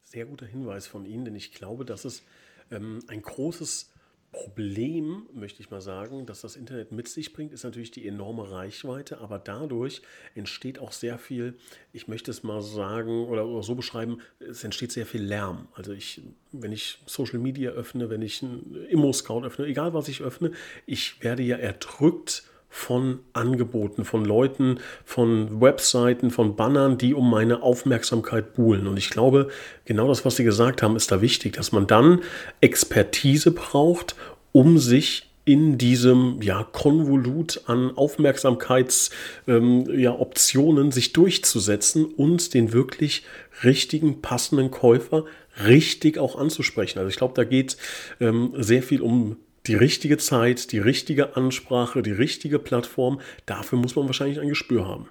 Sehr 0.02 0.26
guter 0.26 0.46
Hinweis 0.46 0.86
von 0.86 1.06
Ihnen, 1.06 1.24
denn 1.24 1.34
ich 1.34 1.52
glaube, 1.52 1.84
dass 1.84 2.04
es 2.04 2.22
ähm, 2.70 3.00
ein 3.08 3.22
großes 3.22 3.92
Problem, 4.32 5.26
möchte 5.34 5.60
ich 5.60 5.70
mal 5.70 5.82
sagen, 5.82 6.24
dass 6.24 6.40
das 6.40 6.56
Internet 6.56 6.90
mit 6.90 7.06
sich 7.06 7.34
bringt, 7.34 7.52
ist 7.52 7.64
natürlich 7.64 7.90
die 7.90 8.08
enorme 8.08 8.50
Reichweite, 8.50 9.18
aber 9.18 9.38
dadurch 9.38 10.00
entsteht 10.34 10.78
auch 10.78 10.92
sehr 10.92 11.18
viel, 11.18 11.58
ich 11.92 12.08
möchte 12.08 12.30
es 12.30 12.42
mal 12.42 12.62
sagen 12.62 13.26
oder, 13.26 13.46
oder 13.46 13.62
so 13.62 13.74
beschreiben, 13.74 14.22
es 14.40 14.64
entsteht 14.64 14.90
sehr 14.90 15.04
viel 15.04 15.22
Lärm. 15.22 15.68
Also 15.74 15.92
ich, 15.92 16.22
wenn 16.50 16.72
ich 16.72 16.98
Social 17.04 17.40
Media 17.40 17.72
öffne, 17.72 18.08
wenn 18.08 18.22
ich 18.22 18.42
einen 18.42 18.86
Immo-Scout 18.88 19.44
öffne, 19.44 19.66
egal 19.66 19.92
was 19.92 20.08
ich 20.08 20.22
öffne, 20.22 20.52
ich 20.86 21.22
werde 21.22 21.42
ja 21.42 21.58
erdrückt 21.58 22.44
von 22.74 23.20
Angeboten, 23.34 24.06
von 24.06 24.24
Leuten, 24.24 24.80
von 25.04 25.60
Webseiten, 25.60 26.30
von 26.30 26.56
Bannern, 26.56 26.96
die 26.96 27.12
um 27.12 27.30
meine 27.30 27.62
Aufmerksamkeit 27.62 28.54
buhlen. 28.54 28.86
Und 28.86 28.96
ich 28.96 29.10
glaube, 29.10 29.48
genau 29.84 30.08
das, 30.08 30.24
was 30.24 30.36
Sie 30.36 30.44
gesagt 30.44 30.80
haben, 30.80 30.96
ist 30.96 31.12
da 31.12 31.20
wichtig, 31.20 31.52
dass 31.52 31.70
man 31.70 31.86
dann 31.86 32.22
Expertise 32.62 33.50
braucht, 33.50 34.16
um 34.52 34.78
sich 34.78 35.28
in 35.44 35.76
diesem 35.76 36.40
ja, 36.40 36.64
Konvolut 36.64 37.60
an 37.66 37.94
Aufmerksamkeitsoptionen 37.94 39.86
ähm, 39.86 40.86
ja, 40.86 40.90
sich 40.92 41.12
durchzusetzen 41.12 42.06
und 42.06 42.54
den 42.54 42.72
wirklich 42.72 43.26
richtigen, 43.62 44.22
passenden 44.22 44.70
Käufer 44.70 45.26
richtig 45.66 46.16
auch 46.16 46.36
anzusprechen. 46.36 47.00
Also 47.00 47.10
ich 47.10 47.16
glaube, 47.16 47.34
da 47.34 47.44
geht 47.44 47.76
ähm, 48.18 48.54
sehr 48.56 48.82
viel 48.82 49.02
um 49.02 49.36
die 49.66 49.74
richtige 49.74 50.18
Zeit, 50.18 50.72
die 50.72 50.78
richtige 50.78 51.36
Ansprache, 51.36 52.02
die 52.02 52.12
richtige 52.12 52.58
Plattform, 52.58 53.20
dafür 53.46 53.78
muss 53.78 53.96
man 53.96 54.06
wahrscheinlich 54.06 54.40
ein 54.40 54.48
Gespür 54.48 54.86
haben. 54.86 55.08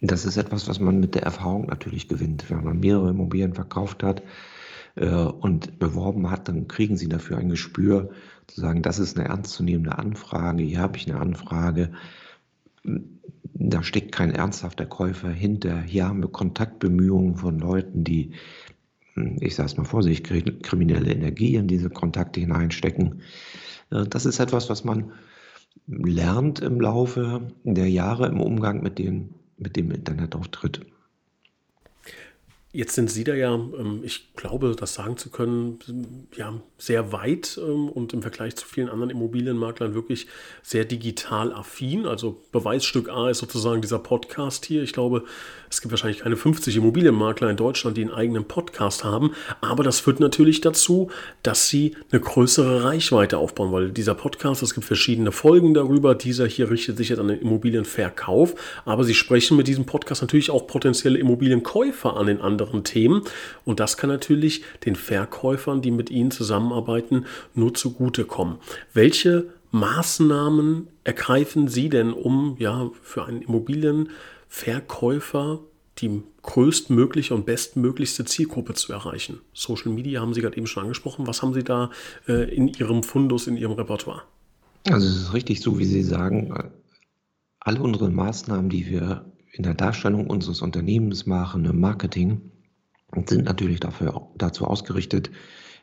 Das 0.00 0.24
ist 0.24 0.36
etwas, 0.36 0.68
was 0.68 0.78
man 0.78 1.00
mit 1.00 1.14
der 1.14 1.22
Erfahrung 1.22 1.66
natürlich 1.66 2.08
gewinnt. 2.08 2.48
Wenn 2.48 2.62
man 2.62 2.78
mehrere 2.78 3.10
Immobilien 3.10 3.54
verkauft 3.54 4.02
hat 4.02 4.22
äh, 4.94 5.08
und 5.08 5.78
beworben 5.78 6.30
hat, 6.30 6.48
dann 6.48 6.68
kriegen 6.68 6.96
Sie 6.96 7.08
dafür 7.08 7.38
ein 7.38 7.48
Gespür, 7.48 8.10
zu 8.46 8.60
sagen, 8.60 8.82
das 8.82 8.98
ist 8.98 9.18
eine 9.18 9.28
ernstzunehmende 9.28 9.98
Anfrage, 9.98 10.62
hier 10.62 10.80
habe 10.80 10.98
ich 10.98 11.10
eine 11.10 11.20
Anfrage, 11.20 11.90
da 13.54 13.82
steckt 13.82 14.12
kein 14.12 14.30
ernsthafter 14.30 14.86
Käufer 14.86 15.30
hinter, 15.30 15.80
hier 15.80 16.06
haben 16.06 16.22
wir 16.22 16.28
Kontaktbemühungen 16.28 17.36
von 17.36 17.58
Leuten, 17.58 18.04
die 18.04 18.32
ich 19.40 19.54
sage 19.54 19.66
es 19.66 19.76
mal 19.76 19.84
vorsichtig, 19.84 20.62
kriminelle 20.62 21.12
Energie 21.12 21.56
in 21.56 21.68
diese 21.68 21.90
Kontakte 21.90 22.40
hineinstecken. 22.40 23.22
Äh, 23.90 24.04
das 24.06 24.26
ist 24.26 24.38
etwas, 24.38 24.68
was 24.70 24.84
man 24.84 25.12
lernt 25.86 26.60
im 26.60 26.80
Laufe 26.80 27.48
der 27.64 27.88
Jahre 27.88 28.26
im 28.26 28.40
Umgang 28.40 28.82
mit, 28.82 28.98
den, 28.98 29.34
mit 29.58 29.76
dem 29.76 29.90
Internetauftritt. 29.90 30.80
Jetzt 32.76 32.94
sind 32.94 33.10
Sie 33.10 33.24
da 33.24 33.34
ja, 33.34 33.54
ähm, 33.54 34.00
ich 34.02 34.34
glaube, 34.36 34.76
das 34.78 34.92
sagen 34.92 35.16
zu 35.16 35.30
können, 35.30 35.78
ja, 36.36 36.60
sehr 36.76 37.10
weit 37.10 37.58
ähm, 37.58 37.88
und 37.88 38.12
im 38.12 38.20
Vergleich 38.20 38.54
zu 38.54 38.66
vielen 38.66 38.90
anderen 38.90 39.08
Immobilienmaklern 39.08 39.94
wirklich 39.94 40.26
sehr 40.62 40.84
digital 40.84 41.54
affin. 41.54 42.04
Also 42.04 42.42
Beweisstück 42.52 43.08
A 43.08 43.30
ist 43.30 43.38
sozusagen 43.38 43.80
dieser 43.80 43.98
Podcast 43.98 44.66
hier. 44.66 44.82
Ich 44.82 44.92
glaube, 44.92 45.24
es 45.70 45.80
gibt 45.80 45.90
wahrscheinlich 45.90 46.18
keine 46.18 46.36
50 46.36 46.76
Immobilienmakler 46.76 47.48
in 47.48 47.56
Deutschland, 47.56 47.96
die 47.96 48.02
einen 48.02 48.12
eigenen 48.12 48.44
Podcast 48.44 49.04
haben. 49.04 49.30
Aber 49.62 49.82
das 49.82 50.00
führt 50.00 50.20
natürlich 50.20 50.60
dazu, 50.60 51.10
dass 51.42 51.68
sie 51.68 51.96
eine 52.12 52.20
größere 52.20 52.84
Reichweite 52.84 53.38
aufbauen, 53.38 53.72
weil 53.72 53.90
dieser 53.90 54.14
Podcast, 54.14 54.62
es 54.62 54.74
gibt 54.74 54.86
verschiedene 54.86 55.32
Folgen 55.32 55.72
darüber. 55.72 56.14
Dieser 56.14 56.46
hier 56.46 56.70
richtet 56.70 56.98
sich 56.98 57.08
jetzt 57.08 57.20
an 57.20 57.28
den 57.28 57.40
Immobilienverkauf. 57.40 58.54
Aber 58.84 59.02
sie 59.02 59.14
sprechen 59.14 59.56
mit 59.56 59.66
diesem 59.66 59.86
Podcast 59.86 60.20
natürlich 60.20 60.50
auch 60.50 60.66
potenzielle 60.66 61.18
Immobilienkäufer 61.18 62.18
an 62.18 62.26
den 62.26 62.42
anderen 62.42 62.65
anderen 62.66 62.84
Themen. 62.84 63.22
Und 63.64 63.80
das 63.80 63.96
kann 63.96 64.10
natürlich 64.10 64.62
den 64.84 64.94
Verkäufern, 64.96 65.80
die 65.82 65.90
mit 65.90 66.10
ihnen 66.10 66.30
zusammenarbeiten, 66.30 67.26
nur 67.54 67.74
zugutekommen. 67.74 68.58
Welche 68.92 69.46
Maßnahmen 69.70 70.88
ergreifen 71.04 71.68
Sie 71.68 71.88
denn, 71.88 72.12
um 72.12 72.56
ja 72.58 72.90
für 73.02 73.24
einen 73.26 73.42
Immobilienverkäufer 73.42 75.60
die 75.98 76.22
größtmögliche 76.42 77.34
und 77.34 77.46
bestmöglichste 77.46 78.24
Zielgruppe 78.24 78.74
zu 78.74 78.92
erreichen? 78.92 79.40
Social 79.52 79.92
Media 79.92 80.20
haben 80.20 80.34
Sie 80.34 80.40
gerade 80.40 80.56
eben 80.56 80.66
schon 80.66 80.82
angesprochen. 80.84 81.26
Was 81.26 81.42
haben 81.42 81.54
Sie 81.54 81.64
da 81.64 81.90
äh, 82.28 82.54
in 82.54 82.68
Ihrem 82.68 83.02
Fundus, 83.02 83.46
in 83.46 83.56
Ihrem 83.56 83.72
Repertoire? 83.72 84.22
Also 84.88 85.08
es 85.08 85.16
ist 85.16 85.32
richtig 85.32 85.60
so, 85.60 85.78
wie 85.78 85.84
Sie 85.84 86.02
sagen. 86.02 86.54
Alle 87.58 87.80
unsere 87.80 88.10
Maßnahmen, 88.10 88.70
die 88.70 88.86
wir 88.86 89.32
in 89.52 89.64
der 89.64 89.74
Darstellung 89.74 90.28
unseres 90.28 90.62
Unternehmens 90.62 91.26
machen, 91.26 91.64
im 91.64 91.80
Marketing, 91.80 92.52
sind 93.26 93.44
natürlich 93.44 93.80
dafür, 93.80 94.28
dazu 94.36 94.66
ausgerichtet, 94.66 95.30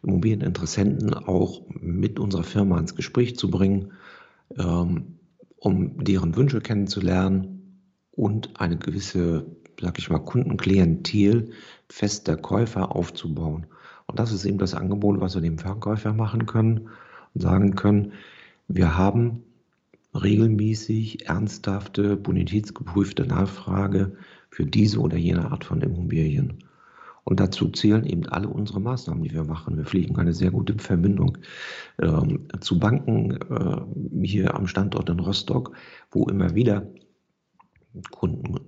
Immobilieninteressenten 0.03 1.13
auch 1.13 1.61
mit 1.69 2.19
unserer 2.19 2.43
Firma 2.43 2.77
ins 2.77 2.95
Gespräch 2.95 3.37
zu 3.37 3.49
bringen, 3.49 3.93
ähm, 4.57 5.19
um 5.57 6.03
deren 6.03 6.35
Wünsche 6.35 6.59
kennenzulernen 6.59 7.79
und 8.11 8.59
eine 8.59 8.77
gewisse, 8.77 9.45
sag 9.81 9.97
ich 9.97 10.09
mal, 10.09 10.19
Kundenklientel 10.19 11.51
fester 11.87 12.35
Käufer 12.35 12.95
aufzubauen. 12.95 13.67
Und 14.07 14.19
das 14.19 14.33
ist 14.33 14.45
eben 14.45 14.57
das 14.57 14.73
Angebot, 14.73 15.21
was 15.21 15.35
wir 15.35 15.41
dem 15.41 15.57
Verkäufer 15.57 16.13
machen 16.13 16.45
können 16.45 16.89
und 17.33 17.41
sagen 17.41 17.75
können, 17.75 18.11
wir 18.67 18.97
haben 18.97 19.43
regelmäßig 20.13 21.27
ernsthafte, 21.27 22.17
bonitätsgeprüfte 22.17 23.25
Nachfrage 23.25 24.15
für 24.49 24.65
diese 24.65 24.99
oder 24.99 25.17
jene 25.17 25.51
Art 25.51 25.63
von 25.63 25.81
Immobilien. 25.81 26.63
Und 27.23 27.39
dazu 27.39 27.69
zählen 27.69 28.05
eben 28.05 28.27
alle 28.27 28.49
unsere 28.49 28.81
Maßnahmen, 28.81 29.23
die 29.23 29.33
wir 29.33 29.45
machen. 29.45 29.77
Wir 29.77 29.85
pflegen 29.85 30.17
eine 30.17 30.33
sehr 30.33 30.51
gute 30.51 30.77
Verbindung 30.77 31.37
ähm, 32.01 32.47
zu 32.59 32.79
Banken 32.79 33.39
äh, 33.49 34.25
hier 34.25 34.55
am 34.55 34.67
Standort 34.67 35.09
in 35.09 35.19
Rostock, 35.19 35.71
wo 36.11 36.27
immer 36.27 36.53
wieder 36.55 36.85
Kunden 38.11 38.59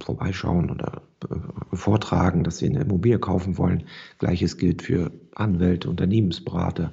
vorbeischauen 0.00 0.70
oder 0.70 1.02
äh, 1.30 1.76
vortragen, 1.76 2.44
dass 2.44 2.58
sie 2.58 2.68
eine 2.68 2.80
Immobilie 2.80 3.18
kaufen 3.18 3.56
wollen. 3.56 3.84
Gleiches 4.18 4.58
gilt 4.58 4.82
für 4.82 5.12
Anwälte, 5.34 5.88
Unternehmensberater 5.88 6.92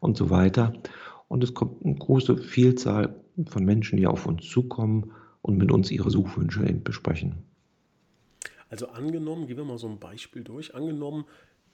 und 0.00 0.16
so 0.16 0.30
weiter. 0.30 0.72
Und 1.28 1.44
es 1.44 1.54
kommt 1.54 1.84
eine 1.84 1.96
große 1.96 2.38
Vielzahl 2.38 3.16
von 3.46 3.64
Menschen, 3.64 3.98
die 3.98 4.06
auf 4.06 4.26
uns 4.26 4.48
zukommen 4.48 5.12
und 5.42 5.58
mit 5.58 5.70
uns 5.70 5.90
ihre 5.90 6.10
Suchwünsche 6.10 6.62
besprechen. 6.72 7.47
Also 8.70 8.88
angenommen, 8.88 9.46
gehen 9.46 9.56
wir 9.56 9.64
mal 9.64 9.78
so 9.78 9.88
ein 9.88 9.98
Beispiel 9.98 10.42
durch. 10.42 10.74
Angenommen, 10.74 11.24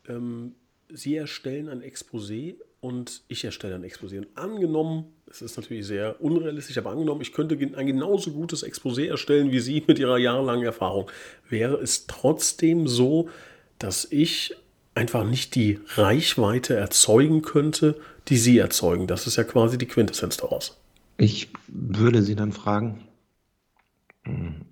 ähm, 0.09 0.55
Sie 0.93 1.17
erstellen 1.17 1.69
ein 1.69 1.83
Exposé 1.83 2.57
und 2.81 3.23
ich 3.29 3.45
erstelle 3.45 3.75
ein 3.75 3.85
Exposé. 3.85 4.19
Und 4.19 4.29
angenommen, 4.35 5.07
es 5.27 5.41
ist 5.41 5.57
natürlich 5.57 5.87
sehr 5.87 6.21
unrealistisch, 6.21 6.77
aber 6.77 6.91
angenommen, 6.91 7.23
ich 7.23 7.33
könnte 7.33 7.57
ein 7.57 7.87
genauso 7.87 8.33
gutes 8.33 8.65
Exposé 8.65 9.09
erstellen 9.09 9.51
wie 9.51 9.61
Sie 9.61 9.83
mit 9.87 9.99
Ihrer 9.99 10.19
jahrelangen 10.19 10.65
Erfahrung, 10.65 11.11
wäre 11.49 11.77
es 11.77 12.07
trotzdem 12.07 12.87
so, 12.87 13.31
dass 13.79 14.07
ich 14.11 14.55
einfach 14.95 15.25
nicht 15.25 15.55
die 15.55 15.81
Reichweite 15.97 16.77
erzeugen 16.77 17.43
könnte, 17.43 17.99
die 18.29 18.37
Sie 18.37 18.59
erzeugen. 18.59 19.07
Das 19.07 19.27
ist 19.27 19.37
ja 19.37 19.45
quasi 19.45 19.79
die 19.79 19.87
Quintessenz 19.87 20.37
daraus. 20.37 20.79
Ich 21.17 21.49
würde 21.69 22.23
Sie 22.23 22.35
dann 22.35 22.53
fragen, 22.53 23.09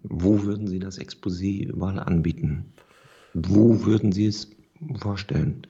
wo 0.02 0.42
würden 0.42 0.66
Sie 0.66 0.78
das 0.78 0.98
Exposé 0.98 1.66
überall 1.66 1.98
anbieten? 1.98 2.72
Wo 3.34 3.84
würden 3.84 4.12
Sie 4.12 4.26
es 4.26 4.50
vorstellen? 4.98 5.66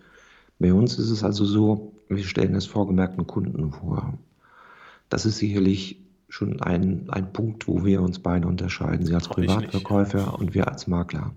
Bei 0.58 0.72
uns 0.72 0.98
ist 0.98 1.10
es 1.10 1.24
also 1.24 1.44
so, 1.44 1.92
wir 2.08 2.24
stellen 2.24 2.54
es 2.54 2.66
vorgemerkten 2.66 3.26
Kunden 3.26 3.72
vor. 3.72 4.18
Das 5.08 5.26
ist 5.26 5.38
sicherlich 5.38 6.00
schon 6.28 6.62
ein, 6.62 7.10
ein 7.10 7.32
Punkt, 7.32 7.68
wo 7.68 7.84
wir 7.84 8.00
uns 8.00 8.18
beide 8.18 8.48
unterscheiden. 8.48 9.04
Sie 9.04 9.14
als 9.14 9.28
Privatverkäufer 9.28 10.38
und 10.38 10.54
wir 10.54 10.68
als 10.68 10.86
Makler. 10.86 11.34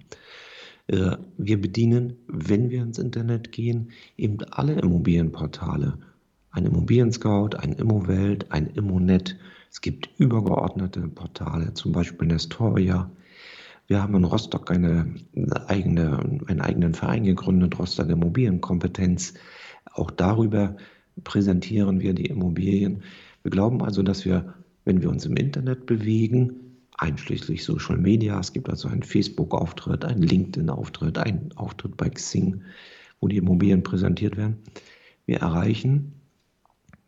Äh, 0.87 1.17
wir 1.37 1.59
bedienen, 1.59 2.13
wenn 2.27 2.69
wir 2.69 2.81
ins 2.81 2.99
Internet 2.99 3.51
gehen, 3.51 3.91
eben 4.15 4.37
alle 4.51 4.73
Immobilienportale. 4.73 5.97
Ein 6.51 6.65
Immobilien-Scout, 6.65 7.57
ein 7.57 7.73
Immowelt, 7.73 8.51
ein 8.51 8.67
Immonet, 8.67 9.35
es 9.75 9.81
gibt 9.81 10.09
übergeordnete 10.17 11.01
Portale, 11.09 11.73
zum 11.73 11.91
Beispiel 11.91 12.29
Nestoria. 12.29 13.11
Wir 13.87 14.01
haben 14.01 14.15
in 14.15 14.23
Rostock 14.23 14.71
eine 14.71 15.15
eigene, 15.67 16.17
einen 16.47 16.61
eigenen 16.61 16.93
Verein 16.93 17.25
gegründet, 17.25 17.77
Rostock 17.77 18.07
Immobilienkompetenz. 18.07 19.33
Auch 19.91 20.11
darüber 20.11 20.77
präsentieren 21.25 21.99
wir 21.99 22.13
die 22.13 22.27
Immobilien. 22.27 23.03
Wir 23.43 23.51
glauben 23.51 23.83
also, 23.83 24.01
dass 24.01 24.23
wir, 24.23 24.53
wenn 24.85 25.01
wir 25.01 25.09
uns 25.09 25.25
im 25.25 25.35
Internet 25.35 25.85
bewegen, 25.87 26.77
einschließlich 26.97 27.65
Social 27.65 27.97
Media, 27.97 28.39
es 28.39 28.53
gibt 28.53 28.69
also 28.69 28.87
einen 28.87 29.03
Facebook-Auftritt, 29.03 30.05
einen 30.05 30.21
LinkedIn-Auftritt, 30.21 31.17
einen 31.17 31.51
Auftritt 31.57 31.97
bei 31.97 32.09
Xing, 32.09 32.61
wo 33.19 33.27
die 33.27 33.37
Immobilien 33.37 33.83
präsentiert 33.83 34.37
werden, 34.37 34.55
wir 35.25 35.39
erreichen 35.39 36.13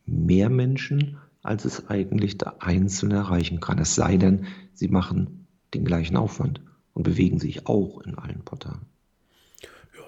mehr 0.06 0.50
Menschen 0.50 1.18
als 1.48 1.66
es 1.66 1.90
eigentlich 1.90 2.38
der 2.38 2.62
Einzelne 2.62 3.16
erreichen 3.16 3.60
kann. 3.60 3.80
Es 3.80 3.96
sei 3.96 4.18
denn, 4.18 4.48
sie 4.74 4.88
machen 4.90 5.48
den 5.74 5.86
gleichen 5.86 6.18
Aufwand 6.18 6.62
und 6.94 7.04
bewegen 7.04 7.40
sich 7.40 7.68
auch 7.68 8.02
in 8.02 8.18
allen 8.18 8.44
Portalen. 8.44 8.86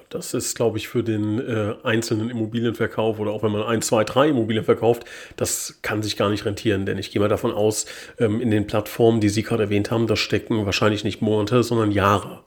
Das 0.09 0.33
ist, 0.33 0.55
glaube 0.55 0.79
ich, 0.79 0.87
für 0.87 1.03
den 1.03 1.39
äh, 1.39 1.75
einzelnen 1.83 2.31
Immobilienverkauf 2.31 3.19
oder 3.19 3.29
auch 3.29 3.43
wenn 3.43 3.51
man 3.51 3.61
ein, 3.61 3.83
zwei, 3.83 4.03
drei 4.03 4.29
Immobilien 4.29 4.65
verkauft, 4.65 5.05
das 5.35 5.79
kann 5.83 6.01
sich 6.01 6.17
gar 6.17 6.31
nicht 6.31 6.45
rentieren. 6.45 6.87
Denn 6.87 6.97
ich 6.97 7.11
gehe 7.11 7.21
mal 7.21 7.27
davon 7.27 7.51
aus, 7.51 7.85
ähm, 8.17 8.41
in 8.41 8.49
den 8.49 8.65
Plattformen, 8.65 9.21
die 9.21 9.29
Sie 9.29 9.43
gerade 9.43 9.63
erwähnt 9.63 9.91
haben, 9.91 10.07
da 10.07 10.15
stecken 10.15 10.65
wahrscheinlich 10.65 11.03
nicht 11.03 11.21
Monate, 11.21 11.61
sondern 11.61 11.91
Jahre 11.91 12.43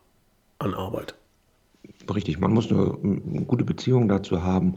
an 0.59 0.75
Arbeit. 0.75 1.15
Richtig, 2.13 2.41
man 2.41 2.53
muss 2.53 2.71
eine, 2.71 2.99
eine 3.03 3.45
gute 3.45 3.65
Beziehung 3.65 4.09
dazu 4.09 4.43
haben. 4.43 4.77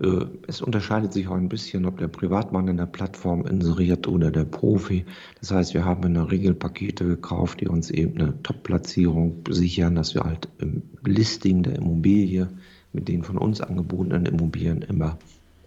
Äh, 0.00 0.26
es 0.46 0.60
unterscheidet 0.60 1.12
sich 1.12 1.28
auch 1.28 1.34
ein 1.34 1.48
bisschen, 1.48 1.86
ob 1.86 1.98
der 1.98 2.08
Privatmann 2.08 2.68
in 2.68 2.76
der 2.76 2.86
Plattform 2.86 3.46
inseriert 3.46 4.06
oder 4.08 4.30
der 4.30 4.44
Profi. 4.44 5.04
Das 5.40 5.50
heißt, 5.50 5.74
wir 5.74 5.84
haben 5.84 6.04
in 6.04 6.14
der 6.14 6.30
Regel 6.30 6.54
Pakete 6.54 7.04
gekauft, 7.04 7.60
die 7.60 7.68
uns 7.68 7.90
eben 7.90 8.20
eine 8.20 8.42
Top-Platzierung 8.42 9.44
sichern, 9.48 9.94
dass 9.94 10.14
wir 10.14 10.22
halt 10.22 10.48
im 10.58 10.82
Listing 11.04 11.62
der 11.62 11.76
Immobilie 11.76 12.48
mit 12.92 13.08
den 13.08 13.22
von 13.22 13.38
uns 13.38 13.60
angebotenen 13.60 14.26
Immobilien 14.26 14.82
immer 14.82 15.18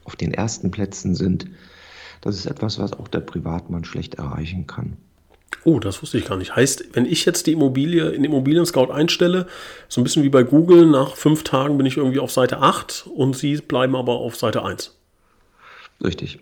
auf 0.03 0.15
den 0.15 0.33
ersten 0.33 0.71
Plätzen 0.71 1.15
sind. 1.15 1.47
Das 2.21 2.35
ist 2.35 2.45
etwas, 2.45 2.79
was 2.79 2.93
auch 2.93 3.07
der 3.07 3.21
Privatmann 3.21 3.85
schlecht 3.85 4.15
erreichen 4.15 4.67
kann. 4.67 4.97
Oh, 5.65 5.79
das 5.79 6.01
wusste 6.01 6.17
ich 6.17 6.25
gar 6.25 6.37
nicht. 6.37 6.55
Heißt, 6.55 6.95
wenn 6.95 7.05
ich 7.05 7.25
jetzt 7.25 7.47
die 7.47 7.53
Immobilie 7.53 8.09
in 8.09 8.23
Immobilien 8.23 8.65
Scout 8.65 8.91
einstelle, 8.91 9.47
so 9.87 9.99
ein 9.99 10.03
bisschen 10.03 10.23
wie 10.23 10.29
bei 10.29 10.43
Google, 10.43 10.85
nach 10.85 11.15
fünf 11.15 11.43
Tagen 11.43 11.77
bin 11.77 11.85
ich 11.85 11.97
irgendwie 11.97 12.19
auf 12.19 12.31
Seite 12.31 12.59
8 12.59 13.07
und 13.13 13.35
Sie 13.35 13.57
bleiben 13.57 13.95
aber 13.95 14.13
auf 14.13 14.35
Seite 14.35 14.63
1. 14.63 14.97
Richtig. 16.03 16.39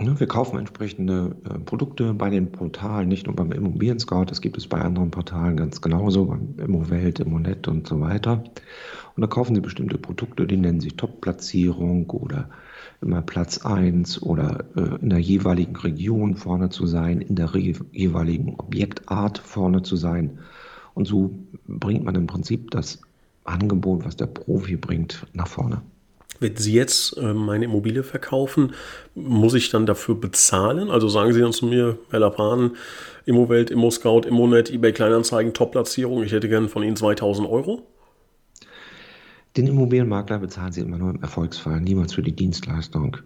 Wir 0.00 0.28
kaufen 0.28 0.60
entsprechende 0.60 1.34
äh, 1.44 1.58
Produkte 1.58 2.14
bei 2.14 2.30
den 2.30 2.52
Portalen, 2.52 3.08
nicht 3.08 3.26
nur 3.26 3.34
beim 3.34 3.50
Immobilien 3.50 3.98
Scout, 3.98 4.26
das 4.26 4.40
gibt 4.40 4.56
es 4.56 4.68
bei 4.68 4.80
anderen 4.80 5.10
Portalen 5.10 5.56
ganz 5.56 5.80
genauso, 5.80 6.26
beim 6.26 6.54
Immowelt, 6.56 7.18
Immonet 7.18 7.66
und 7.66 7.88
so 7.88 8.00
weiter. 8.00 8.44
Und 9.16 9.20
da 9.20 9.26
kaufen 9.26 9.56
Sie 9.56 9.60
bestimmte 9.60 9.98
Produkte, 9.98 10.46
die 10.46 10.56
nennen 10.56 10.78
sich 10.78 10.96
Top-Platzierung 10.96 12.08
oder 12.10 12.48
immer 13.00 13.22
Platz 13.22 13.58
1 13.58 14.22
oder 14.22 14.64
äh, 14.76 15.00
in 15.00 15.10
der 15.10 15.20
jeweiligen 15.20 15.76
Region 15.76 16.36
vorne 16.36 16.68
zu 16.70 16.86
sein, 16.86 17.20
in 17.20 17.36
der 17.36 17.50
jeweiligen 17.92 18.54
Objektart 18.58 19.38
vorne 19.38 19.82
zu 19.82 19.96
sein. 19.96 20.38
Und 20.94 21.06
so 21.06 21.30
bringt 21.66 22.04
man 22.04 22.14
im 22.16 22.26
Prinzip 22.26 22.70
das 22.70 23.00
Angebot, 23.44 24.04
was 24.04 24.16
der 24.16 24.26
Profi 24.26 24.76
bringt, 24.76 25.26
nach 25.32 25.46
vorne. 25.46 25.82
Wenn 26.40 26.56
Sie 26.56 26.72
jetzt 26.72 27.16
äh, 27.16 27.34
meine 27.34 27.64
Immobilie 27.64 28.02
verkaufen, 28.02 28.74
muss 29.14 29.54
ich 29.54 29.70
dann 29.70 29.86
dafür 29.86 30.14
bezahlen? 30.14 30.90
Also 30.90 31.08
sagen 31.08 31.32
Sie 31.32 31.40
dann 31.40 31.52
zu 31.52 31.66
mir, 31.66 31.98
Herr 32.10 32.20
Lapan, 32.20 32.72
Immowelt, 33.26 33.70
ImmoScout, 33.70 34.20
Immonet, 34.20 34.70
eBay 34.70 34.92
Kleinanzeigen, 34.92 35.52
Top-Platzierung, 35.52 36.22
ich 36.22 36.32
hätte 36.32 36.48
gern 36.48 36.68
von 36.68 36.82
Ihnen 36.82 36.96
2000 36.96 37.48
Euro? 37.48 37.82
Den 39.56 39.66
Immobilienmakler 39.66 40.38
bezahlen 40.38 40.72
Sie 40.72 40.80
immer 40.80 40.98
nur 40.98 41.10
im 41.10 41.22
Erfolgsfall, 41.22 41.80
niemals 41.80 42.12
für 42.14 42.22
die 42.22 42.36
Dienstleistung. 42.36 43.16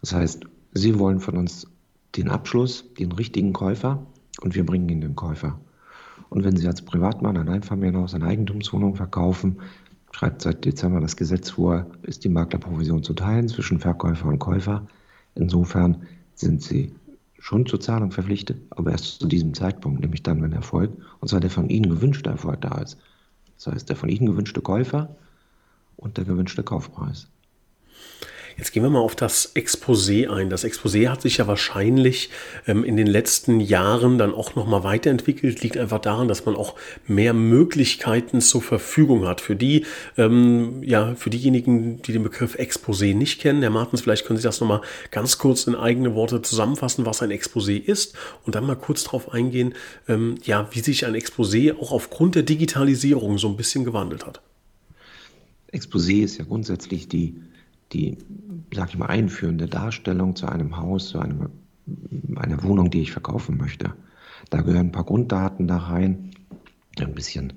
Das 0.00 0.12
heißt, 0.12 0.44
Sie 0.72 0.98
wollen 0.98 1.20
von 1.20 1.36
uns 1.36 1.66
den 2.16 2.28
Abschluss, 2.28 2.92
den 2.98 3.12
richtigen 3.12 3.52
Käufer 3.52 4.04
und 4.40 4.54
wir 4.54 4.66
bringen 4.66 4.88
Ihnen 4.88 5.00
den 5.02 5.16
Käufer. 5.16 5.60
Und 6.30 6.44
wenn 6.44 6.56
Sie 6.56 6.66
als 6.66 6.82
Privatmann 6.82 7.36
ein 7.36 7.48
Einfamilienhaus, 7.48 8.14
eine 8.14 8.26
Eigentumswohnung 8.26 8.96
verkaufen, 8.96 9.58
schreibt 10.12 10.42
seit 10.42 10.64
Dezember 10.64 11.00
das 11.00 11.16
Gesetz 11.16 11.50
vor, 11.50 11.86
ist 12.02 12.24
die 12.24 12.28
Maklerprovision 12.28 13.02
zu 13.02 13.14
teilen 13.14 13.48
zwischen 13.48 13.80
Verkäufer 13.80 14.26
und 14.28 14.38
Käufer. 14.38 14.86
Insofern 15.34 16.06
sind 16.34 16.62
Sie 16.62 16.92
schon 17.38 17.66
zur 17.66 17.80
Zahlung 17.80 18.10
verpflichtet, 18.10 18.58
aber 18.70 18.92
erst 18.92 19.20
zu 19.20 19.26
diesem 19.26 19.54
Zeitpunkt, 19.54 20.00
nämlich 20.00 20.22
dann, 20.22 20.42
wenn 20.42 20.52
Erfolg, 20.52 20.90
und 21.20 21.28
zwar 21.28 21.40
der 21.40 21.50
von 21.50 21.68
Ihnen 21.68 21.90
gewünschte 21.90 22.30
Erfolg 22.30 22.60
da 22.60 22.78
ist. 22.78 22.98
Das 23.56 23.74
heißt, 23.74 23.88
der 23.88 23.96
von 23.96 24.08
Ihnen 24.08 24.26
gewünschte 24.26 24.60
Käufer 24.60 25.16
und 25.96 26.16
der 26.16 26.24
gewünschte 26.24 26.62
Kaufpreis. 26.62 27.28
Jetzt 28.58 28.72
gehen 28.72 28.82
wir 28.82 28.90
mal 28.90 29.00
auf 29.00 29.16
das 29.16 29.54
Exposé 29.56 30.28
ein. 30.28 30.50
Das 30.50 30.64
Exposé 30.64 31.08
hat 31.08 31.22
sich 31.22 31.38
ja 31.38 31.46
wahrscheinlich 31.46 32.30
ähm, 32.66 32.84
in 32.84 32.96
den 32.96 33.06
letzten 33.06 33.60
Jahren 33.60 34.18
dann 34.18 34.34
auch 34.34 34.54
nochmal 34.54 34.84
weiterentwickelt. 34.84 35.62
Liegt 35.62 35.76
einfach 35.76 36.00
daran, 36.00 36.28
dass 36.28 36.44
man 36.44 36.56
auch 36.56 36.74
mehr 37.06 37.32
Möglichkeiten 37.32 38.40
zur 38.40 38.62
Verfügung 38.62 39.26
hat. 39.26 39.40
Für 39.40 39.56
die, 39.56 39.86
ähm, 40.16 40.82
ja, 40.82 41.14
für 41.14 41.30
diejenigen, 41.30 42.02
die 42.02 42.12
den 42.12 42.22
Begriff 42.22 42.56
Exposé 42.56 43.14
nicht 43.14 43.40
kennen, 43.40 43.62
Herr 43.62 43.70
Martens, 43.70 44.02
vielleicht 44.02 44.26
können 44.26 44.36
Sie 44.38 44.44
das 44.44 44.60
nochmal 44.60 44.82
ganz 45.10 45.38
kurz 45.38 45.66
in 45.66 45.74
eigene 45.74 46.14
Worte 46.14 46.42
zusammenfassen, 46.42 47.06
was 47.06 47.22
ein 47.22 47.30
Exposé 47.30 47.82
ist 47.82 48.16
und 48.44 48.54
dann 48.54 48.66
mal 48.66 48.76
kurz 48.76 49.04
darauf 49.04 49.32
eingehen, 49.32 49.74
ähm, 50.08 50.36
ja, 50.44 50.68
wie 50.72 50.80
sich 50.80 51.06
ein 51.06 51.14
Exposé 51.14 51.76
auch 51.78 51.92
aufgrund 51.92 52.34
der 52.34 52.42
Digitalisierung 52.42 53.38
so 53.38 53.48
ein 53.48 53.56
bisschen 53.56 53.84
gewandelt 53.84 54.26
hat. 54.26 54.40
Exposé 55.72 56.22
ist 56.22 56.38
ja 56.38 56.44
grundsätzlich 56.44 57.08
die, 57.08 57.40
die, 57.92 58.18
sag 58.74 58.90
ich 58.90 58.98
mal, 58.98 59.06
einführende 59.06 59.66
Darstellung 59.66 60.36
zu 60.36 60.46
einem 60.46 60.76
Haus, 60.76 61.08
zu 61.08 61.18
einem, 61.18 61.48
einer 62.36 62.62
Wohnung, 62.62 62.90
die 62.90 63.00
ich 63.00 63.12
verkaufen 63.12 63.56
möchte. 63.56 63.94
Da 64.50 64.60
gehören 64.60 64.88
ein 64.88 64.92
paar 64.92 65.04
Grunddaten 65.04 65.66
da 65.66 65.78
rein, 65.78 66.30
ein 66.98 67.14
bisschen, 67.14 67.54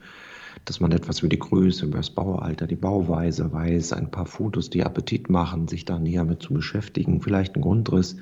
dass 0.63 0.80
man 0.80 0.93
etwas 0.93 1.19
über 1.19 1.28
die 1.28 1.39
Größe, 1.39 1.86
über 1.86 1.97
das 1.97 2.10
Baualter, 2.10 2.67
die 2.67 2.78
Bauweise 2.78 3.51
weiß, 3.51 3.91
ein 3.93 4.12
paar 4.12 4.25
Fotos, 4.25 4.69
die 4.69 4.84
Appetit 4.84 5.30
machen, 5.30 5.67
sich 5.67 5.84
da 5.84 5.99
näher 5.99 6.23
mit 6.23 6.41
zu 6.41 6.54
beschäftigen, 6.54 7.21
vielleicht 7.21 7.56
ein 7.56 7.62
Grundriss. 7.62 8.15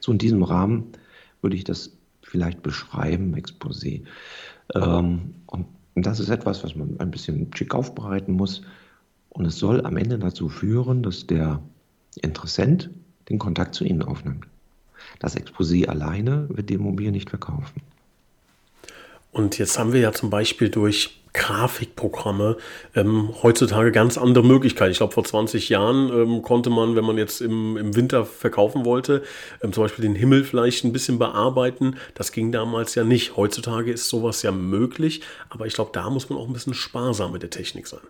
So 0.00 0.12
in 0.12 0.18
diesem 0.18 0.44
Rahmen 0.44 0.92
würde 1.40 1.56
ich 1.56 1.64
das 1.64 1.96
vielleicht 2.22 2.62
beschreiben, 2.62 3.34
Exposé. 3.34 4.04
Ähm, 4.74 5.34
und 5.46 5.66
das 5.94 6.20
ist 6.20 6.28
etwas, 6.30 6.62
was 6.62 6.76
man 6.76 7.00
ein 7.00 7.10
bisschen 7.10 7.50
schick 7.54 7.74
aufbereiten 7.74 8.34
muss 8.34 8.62
und 9.32 9.46
es 9.46 9.58
soll 9.58 9.84
am 9.84 9.96
Ende 9.96 10.18
dazu 10.18 10.48
führen, 10.48 11.02
dass 11.02 11.26
der 11.26 11.60
Interessent 12.20 12.90
den 13.28 13.38
Kontakt 13.38 13.74
zu 13.74 13.84
Ihnen 13.84 14.02
aufnimmt. 14.02 14.46
Das 15.18 15.36
Exposé 15.36 15.86
alleine 15.86 16.48
wird 16.50 16.68
die 16.68 16.74
Immobilie 16.74 17.12
nicht 17.12 17.30
verkaufen. 17.30 17.80
Und 19.30 19.56
jetzt 19.58 19.78
haben 19.78 19.94
wir 19.94 20.00
ja 20.00 20.12
zum 20.12 20.28
Beispiel 20.28 20.68
durch 20.68 21.22
Grafikprogramme 21.32 22.58
ähm, 22.94 23.30
heutzutage 23.42 23.90
ganz 23.90 24.18
andere 24.18 24.44
Möglichkeiten. 24.44 24.90
Ich 24.90 24.98
glaube, 24.98 25.14
vor 25.14 25.24
20 25.24 25.70
Jahren 25.70 26.10
ähm, 26.12 26.42
konnte 26.42 26.68
man, 26.68 26.94
wenn 26.94 27.06
man 27.06 27.16
jetzt 27.16 27.40
im, 27.40 27.78
im 27.78 27.96
Winter 27.96 28.26
verkaufen 28.26 28.84
wollte, 28.84 29.22
ähm, 29.62 29.72
zum 29.72 29.84
Beispiel 29.84 30.02
den 30.02 30.14
Himmel 30.14 30.44
vielleicht 30.44 30.84
ein 30.84 30.92
bisschen 30.92 31.18
bearbeiten. 31.18 31.96
Das 32.14 32.32
ging 32.32 32.52
damals 32.52 32.94
ja 32.94 33.04
nicht. 33.04 33.34
Heutzutage 33.38 33.90
ist 33.90 34.10
sowas 34.10 34.42
ja 34.42 34.52
möglich, 34.52 35.22
aber 35.48 35.66
ich 35.66 35.72
glaube, 35.72 35.92
da 35.94 36.10
muss 36.10 36.28
man 36.28 36.38
auch 36.38 36.46
ein 36.46 36.52
bisschen 36.52 36.74
sparsam 36.74 37.32
mit 37.32 37.42
der 37.42 37.50
Technik 37.50 37.86
sein. 37.86 38.00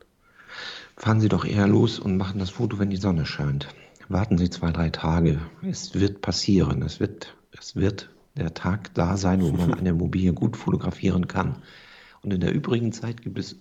Fahren 1.03 1.21
Sie 1.21 1.29
doch 1.29 1.45
eher 1.45 1.67
los 1.67 1.99
und 1.99 2.17
machen 2.17 2.39
das 2.39 2.51
Foto, 2.51 2.79
wenn 2.79 2.89
die 2.89 2.97
Sonne 2.97 3.27
scheint. 3.27 3.67
Warten 4.09 4.39
Sie 4.39 4.51
zwei, 4.51 4.71
drei 4.71 4.89
Tage. 4.91 5.41
Es 5.69 5.97
wird 5.97 6.21
passieren. 6.21 6.81
Es 6.83 7.01
wird, 7.01 7.37
es 7.59 7.75
wird 7.75 8.11
der 8.37 8.55
Tag 8.55 8.95
da 8.95 9.17
sein, 9.17 9.43
wo 9.43 9.51
man 9.51 9.75
eine 9.79 9.89
Immobilie 9.89 10.33
gut 10.33 10.57
fotografieren 10.57 11.27
kann. 11.27 11.57
Und 12.23 12.33
in 12.33 12.41
der 12.41 12.55
übrigen 12.55 12.93
Zeit 12.93 13.23
gibt 13.23 13.41
es 13.41 13.57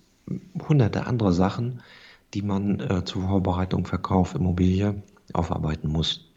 hunderte 0.69 1.07
andere 1.07 1.33
Sachen, 1.33 1.81
die 2.35 2.43
man 2.43 2.79
äh, 2.79 3.05
zur 3.05 3.23
Vorbereitung, 3.23 3.87
Verkauf, 3.87 4.35
Immobilie 4.35 5.01
aufarbeiten 5.33 5.87
muss. 5.87 6.29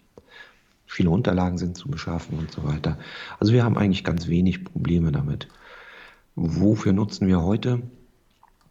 Viele 0.87 1.11
Unterlagen 1.11 1.59
sind 1.59 1.77
zu 1.77 1.91
beschaffen 1.91 2.39
und 2.39 2.51
so 2.51 2.65
weiter. 2.65 2.97
Also 3.39 3.53
wir 3.53 3.63
haben 3.63 3.77
eigentlich 3.77 4.05
ganz 4.05 4.27
wenig 4.29 4.65
Probleme 4.65 5.13
damit. 5.13 5.49
Wofür 6.35 6.95
nutzen 6.95 7.29
wir 7.29 7.43
heute 7.43 7.83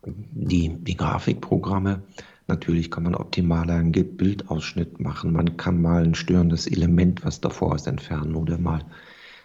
die, 0.06 0.70
die 0.70 0.98
Grafikprogramme. 0.98 2.04
Natürlich 2.48 2.92
kann 2.92 3.04
man 3.04 3.16
optimaler 3.16 3.76
einen 3.76 3.92
Bildausschnitt 3.92 5.00
machen. 5.00 5.32
Man 5.32 5.56
kann 5.58 5.82
mal 5.82 6.04
ein 6.04 6.16
störendes 6.16 6.68
Element, 6.68 7.24
was 7.24 7.42
davor 7.42 7.76
ist, 7.76 7.88
entfernen 7.88 8.36
oder 8.36 8.58
mal, 8.58 8.86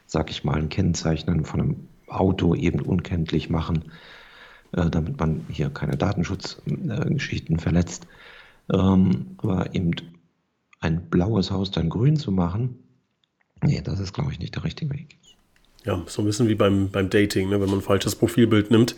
sag 0.06 0.30
ich 0.30 0.44
mal, 0.44 0.58
ein 0.58 0.68
Kennzeichnen 0.68 1.44
von 1.44 1.60
einem 1.60 1.88
Auto 2.08 2.54
eben 2.54 2.80
unkenntlich 2.80 3.50
machen, 3.50 3.92
äh, 4.72 4.90
damit 4.90 5.18
man 5.20 5.46
hier 5.48 5.70
keine 5.70 5.96
Datenschutzgeschichten 5.96 7.56
äh, 7.56 7.60
verletzt. 7.60 8.06
Ähm, 8.72 9.36
aber 9.38 9.74
eben 9.74 9.92
ein 10.80 11.08
blaues 11.08 11.50
Haus 11.50 11.70
dann 11.70 11.88
grün 11.88 12.16
zu 12.16 12.32
machen, 12.32 12.78
nee, 13.62 13.80
das 13.80 14.00
ist, 14.00 14.12
glaube 14.12 14.32
ich, 14.32 14.38
nicht 14.38 14.56
der 14.56 14.64
richtige 14.64 14.92
Weg. 14.92 15.16
Ja, 15.84 16.02
so 16.06 16.22
ein 16.22 16.26
bisschen 16.26 16.48
wie 16.48 16.54
beim, 16.54 16.90
beim 16.90 17.08
Dating, 17.08 17.48
ne? 17.48 17.60
wenn 17.60 17.68
man 17.68 17.78
ein 17.78 17.82
falsches 17.82 18.14
Profilbild 18.16 18.70
nimmt, 18.70 18.96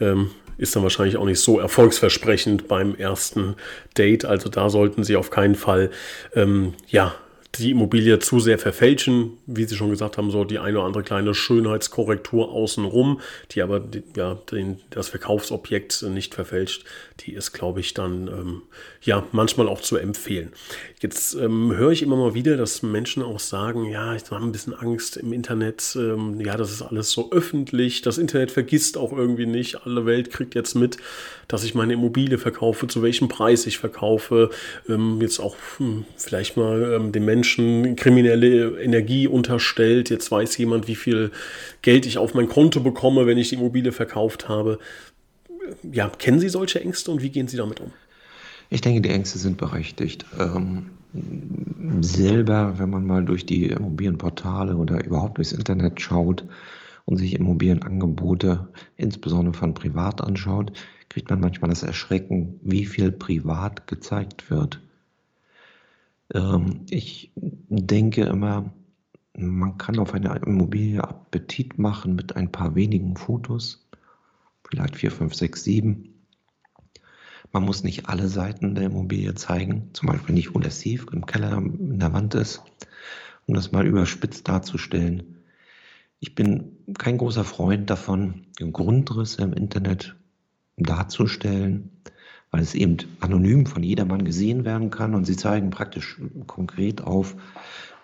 ähm, 0.00 0.30
ist 0.56 0.76
dann 0.76 0.82
wahrscheinlich 0.82 1.16
auch 1.16 1.24
nicht 1.24 1.40
so 1.40 1.58
erfolgsversprechend 1.58 2.68
beim 2.68 2.94
ersten 2.94 3.56
Date. 3.98 4.24
Also 4.24 4.48
da 4.48 4.70
sollten 4.70 5.02
Sie 5.04 5.16
auf 5.16 5.30
keinen 5.30 5.54
Fall 5.54 5.90
ähm, 6.34 6.74
ja, 6.88 7.14
die 7.56 7.70
Immobilie 7.72 8.18
zu 8.18 8.40
sehr 8.40 8.58
verfälschen. 8.58 9.36
Wie 9.46 9.64
Sie 9.64 9.76
schon 9.76 9.90
gesagt 9.90 10.16
haben, 10.16 10.30
so 10.30 10.44
die 10.44 10.58
eine 10.58 10.78
oder 10.78 10.86
andere 10.86 11.02
kleine 11.02 11.34
Schönheitskorrektur 11.34 12.50
außenrum, 12.50 13.20
die 13.50 13.60
aber 13.60 13.82
ja, 14.16 14.34
den, 14.50 14.80
das 14.88 15.08
Verkaufsobjekt 15.10 16.02
nicht 16.02 16.34
verfälscht, 16.34 16.84
die 17.20 17.34
ist, 17.34 17.52
glaube 17.52 17.80
ich, 17.80 17.92
dann 17.92 18.28
ähm, 18.28 18.62
ja 19.02 19.26
manchmal 19.32 19.68
auch 19.68 19.82
zu 19.82 19.98
empfehlen. 19.98 20.52
Jetzt 21.00 21.34
ähm, 21.34 21.76
höre 21.76 21.90
ich 21.90 22.02
immer 22.02 22.16
mal 22.16 22.32
wieder, 22.32 22.56
dass 22.56 22.82
Menschen 22.82 23.22
auch 23.22 23.38
sagen, 23.38 23.84
ja, 23.84 24.14
ich 24.14 24.22
habe 24.30 24.42
ein 24.42 24.52
bisschen 24.52 24.74
Angst 24.74 25.18
im 25.18 25.32
Internet, 25.32 25.94
ähm, 25.96 26.40
ja, 26.40 26.56
das 26.56 26.72
ist 26.72 26.80
alles 26.80 27.10
so 27.10 27.32
öffentlich, 27.32 28.00
das 28.00 28.16
Internet 28.16 28.50
vergisst 28.50 28.96
auch 28.96 29.12
irgendwie 29.12 29.46
nicht, 29.46 29.84
alle 29.84 30.06
Welt 30.06 30.30
kriegt 30.30 30.54
jetzt 30.54 30.74
mit, 30.74 30.96
dass 31.48 31.64
ich 31.64 31.74
meine 31.74 31.92
Immobilie 31.92 32.38
verkaufe, 32.38 32.86
zu 32.86 33.02
welchem 33.02 33.28
Preis 33.28 33.66
ich 33.66 33.76
verkaufe, 33.76 34.48
ähm, 34.88 35.20
jetzt 35.20 35.38
auch 35.38 35.56
hm, 35.76 36.06
vielleicht 36.16 36.56
mal 36.56 36.94
ähm, 36.94 37.12
den 37.12 37.26
Menschen 37.26 37.41
kriminelle 37.42 38.80
Energie 38.80 39.26
unterstellt. 39.26 40.10
Jetzt 40.10 40.30
weiß 40.30 40.56
jemand, 40.58 40.88
wie 40.88 40.94
viel 40.94 41.30
Geld 41.82 42.06
ich 42.06 42.18
auf 42.18 42.34
mein 42.34 42.48
Konto 42.48 42.80
bekomme, 42.80 43.26
wenn 43.26 43.38
ich 43.38 43.50
die 43.50 43.56
Immobilie 43.56 43.92
verkauft 43.92 44.48
habe. 44.48 44.78
Ja, 45.90 46.08
kennen 46.08 46.40
Sie 46.40 46.48
solche 46.48 46.80
Ängste 46.80 47.10
und 47.10 47.22
wie 47.22 47.30
gehen 47.30 47.48
Sie 47.48 47.56
damit 47.56 47.80
um? 47.80 47.92
Ich 48.70 48.80
denke, 48.80 49.00
die 49.00 49.10
Ängste 49.10 49.38
sind 49.38 49.58
berechtigt. 49.58 50.24
Ähm, 50.38 50.90
selber, 52.00 52.78
wenn 52.78 52.90
man 52.90 53.06
mal 53.06 53.24
durch 53.24 53.44
die 53.44 53.66
Immobilienportale 53.66 54.76
oder 54.76 55.04
überhaupt 55.04 55.38
durchs 55.38 55.52
Internet 55.52 56.00
schaut 56.00 56.44
und 57.04 57.18
sich 57.18 57.34
Immobilienangebote, 57.34 58.68
insbesondere 58.96 59.54
von 59.54 59.74
privat 59.74 60.22
anschaut, 60.22 60.72
kriegt 61.08 61.28
man 61.28 61.40
manchmal 61.40 61.68
das 61.68 61.82
Erschrecken, 61.82 62.58
wie 62.62 62.86
viel 62.86 63.12
privat 63.12 63.86
gezeigt 63.86 64.50
wird. 64.50 64.80
Ähm, 66.34 66.86
ich 66.90 67.32
denke 67.36 68.24
immer, 68.24 68.72
man 69.34 69.78
kann 69.78 69.98
auf 69.98 70.14
eine 70.14 70.34
Immobilie 70.44 71.02
Appetit 71.02 71.78
machen 71.78 72.14
mit 72.14 72.36
ein 72.36 72.52
paar 72.52 72.74
wenigen 72.74 73.16
Fotos, 73.16 73.88
vielleicht 74.68 74.96
vier, 74.96 75.10
fünf, 75.10 75.34
sechs, 75.34 75.64
sieben. 75.64 76.26
Man 77.52 77.64
muss 77.64 77.84
nicht 77.84 78.08
alle 78.08 78.28
Seiten 78.28 78.74
der 78.74 78.84
Immobilie 78.84 79.34
zeigen, 79.34 79.90
zum 79.92 80.08
Beispiel 80.08 80.34
nicht, 80.34 80.54
wo 80.54 80.58
der 80.58 80.70
Sieve 80.70 81.06
im 81.12 81.26
Keller 81.26 81.58
in 81.58 81.98
der 81.98 82.12
Wand 82.12 82.34
ist, 82.34 82.62
um 83.46 83.54
das 83.54 83.72
mal 83.72 83.86
überspitzt 83.86 84.48
darzustellen. 84.48 85.38
Ich 86.20 86.34
bin 86.34 86.78
kein 86.98 87.18
großer 87.18 87.44
Freund 87.44 87.90
davon, 87.90 88.46
Grundrisse 88.56 89.42
im 89.42 89.52
Internet 89.52 90.14
darzustellen, 90.76 91.90
weil 92.52 92.62
es 92.62 92.74
eben 92.74 92.98
anonym 93.20 93.66
von 93.66 93.82
jedermann 93.82 94.24
gesehen 94.24 94.64
werden 94.64 94.90
kann 94.90 95.14
und 95.14 95.24
sie 95.24 95.36
zeigen 95.36 95.70
praktisch 95.70 96.20
konkret 96.46 97.00
auf, 97.00 97.34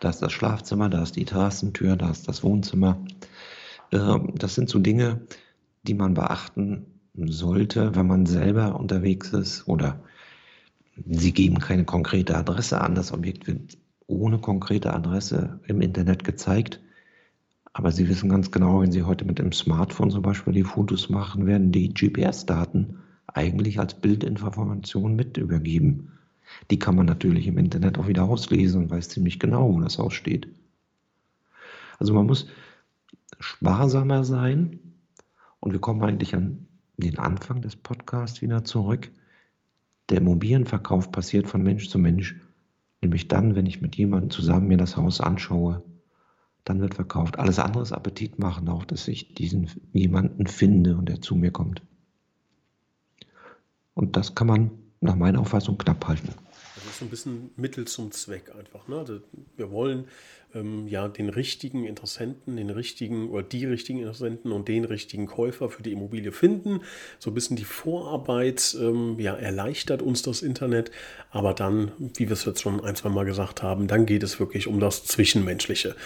da 0.00 0.08
ist 0.08 0.20
das 0.20 0.32
Schlafzimmer, 0.32 0.88
da 0.88 1.02
ist 1.02 1.16
die 1.16 1.26
Terrassentür, 1.26 1.96
da 1.96 2.10
ist 2.10 2.26
das 2.26 2.42
Wohnzimmer. 2.42 2.98
Ähm, 3.92 4.32
das 4.36 4.54
sind 4.54 4.70
so 4.70 4.78
Dinge, 4.78 5.20
die 5.82 5.94
man 5.94 6.14
beachten 6.14 6.86
sollte, 7.14 7.94
wenn 7.94 8.06
man 8.06 8.26
selber 8.26 8.78
unterwegs 8.80 9.32
ist 9.32 9.68
oder 9.68 10.00
sie 11.06 11.32
geben 11.32 11.58
keine 11.58 11.84
konkrete 11.84 12.36
Adresse 12.36 12.80
an. 12.80 12.94
Das 12.94 13.12
Objekt 13.12 13.46
wird 13.46 13.76
ohne 14.06 14.38
konkrete 14.38 14.94
Adresse 14.94 15.60
im 15.66 15.80
Internet 15.82 16.24
gezeigt. 16.24 16.80
Aber 17.74 17.92
Sie 17.92 18.08
wissen 18.08 18.28
ganz 18.28 18.50
genau, 18.50 18.80
wenn 18.80 18.90
Sie 18.90 19.02
heute 19.02 19.24
mit 19.24 19.38
dem 19.38 19.52
Smartphone 19.52 20.10
zum 20.10 20.22
Beispiel 20.22 20.54
die 20.54 20.64
Fotos 20.64 21.10
machen, 21.10 21.46
werden 21.46 21.70
die 21.70 21.92
GPS-Daten 21.92 22.98
eigentlich 23.38 23.78
als 23.78 23.94
Bildinformation 23.94 25.14
mit 25.14 25.36
übergeben. 25.36 26.12
Die 26.70 26.78
kann 26.78 26.96
man 26.96 27.06
natürlich 27.06 27.46
im 27.46 27.58
Internet 27.58 27.98
auch 27.98 28.08
wieder 28.08 28.24
auslesen 28.24 28.82
und 28.82 28.90
weiß 28.90 29.08
ziemlich 29.08 29.38
genau, 29.38 29.72
wo 29.72 29.80
das 29.80 29.98
aussteht. 29.98 30.48
Also 31.98 32.14
man 32.14 32.26
muss 32.26 32.48
sparsamer 33.38 34.24
sein 34.24 34.80
und 35.60 35.72
wir 35.72 35.80
kommen 35.80 36.02
eigentlich 36.02 36.34
an 36.34 36.66
den 36.96 37.18
Anfang 37.18 37.62
des 37.62 37.76
Podcasts 37.76 38.42
wieder 38.42 38.64
zurück. 38.64 39.10
Der 40.10 40.18
Immobilienverkauf 40.18 41.12
passiert 41.12 41.46
von 41.46 41.62
Mensch 41.62 41.88
zu 41.88 41.98
Mensch, 41.98 42.36
nämlich 43.02 43.28
dann, 43.28 43.54
wenn 43.54 43.66
ich 43.66 43.80
mit 43.80 43.96
jemandem 43.96 44.30
zusammen 44.30 44.68
mir 44.68 44.78
das 44.78 44.96
Haus 44.96 45.20
anschaue 45.20 45.82
dann 46.68 46.80
wird 46.80 46.94
verkauft. 46.94 47.38
Alles 47.38 47.58
andere 47.58 47.82
ist 47.82 47.92
Appetit 47.92 48.38
machen, 48.38 48.68
auch 48.68 48.84
dass 48.84 49.08
ich 49.08 49.34
diesen 49.34 49.70
jemanden 49.92 50.46
finde 50.46 50.96
und 50.96 51.08
der 51.08 51.20
zu 51.20 51.34
mir 51.34 51.50
kommt. 51.50 51.82
Und 53.98 54.16
das 54.16 54.36
kann 54.36 54.46
man 54.46 54.70
nach 55.00 55.16
meiner 55.16 55.40
Auffassung 55.40 55.76
knapp 55.76 56.06
halten. 56.06 56.28
Das 56.76 56.84
ist 56.84 56.98
so 57.00 57.04
ein 57.04 57.08
bisschen 57.08 57.50
Mittel 57.56 57.84
zum 57.84 58.12
Zweck 58.12 58.52
einfach. 58.56 58.86
Ne? 58.86 58.96
Also 58.96 59.18
wir 59.56 59.72
wollen 59.72 60.04
ähm, 60.54 60.86
ja 60.86 61.08
den 61.08 61.28
richtigen 61.28 61.84
Interessenten, 61.84 62.56
den 62.56 62.70
richtigen 62.70 63.28
oder 63.28 63.42
die 63.42 63.64
richtigen 63.64 63.98
Interessenten 63.98 64.52
und 64.52 64.68
den 64.68 64.84
richtigen 64.84 65.26
Käufer 65.26 65.68
für 65.68 65.82
die 65.82 65.90
Immobilie 65.90 66.30
finden. 66.30 66.82
So 67.18 67.32
ein 67.32 67.34
bisschen 67.34 67.56
die 67.56 67.64
Vorarbeit 67.64 68.76
ähm, 68.80 69.18
ja, 69.18 69.34
erleichtert 69.34 70.00
uns 70.00 70.22
das 70.22 70.42
Internet, 70.42 70.92
aber 71.32 71.52
dann, 71.52 71.90
wie 71.98 72.28
wir 72.28 72.34
es 72.34 72.44
jetzt 72.44 72.62
schon 72.62 72.80
ein, 72.80 72.94
zwei 72.94 73.08
Mal 73.08 73.24
gesagt 73.24 73.64
haben, 73.64 73.88
dann 73.88 74.06
geht 74.06 74.22
es 74.22 74.38
wirklich 74.38 74.68
um 74.68 74.78
das 74.78 75.04
Zwischenmenschliche. 75.06 75.96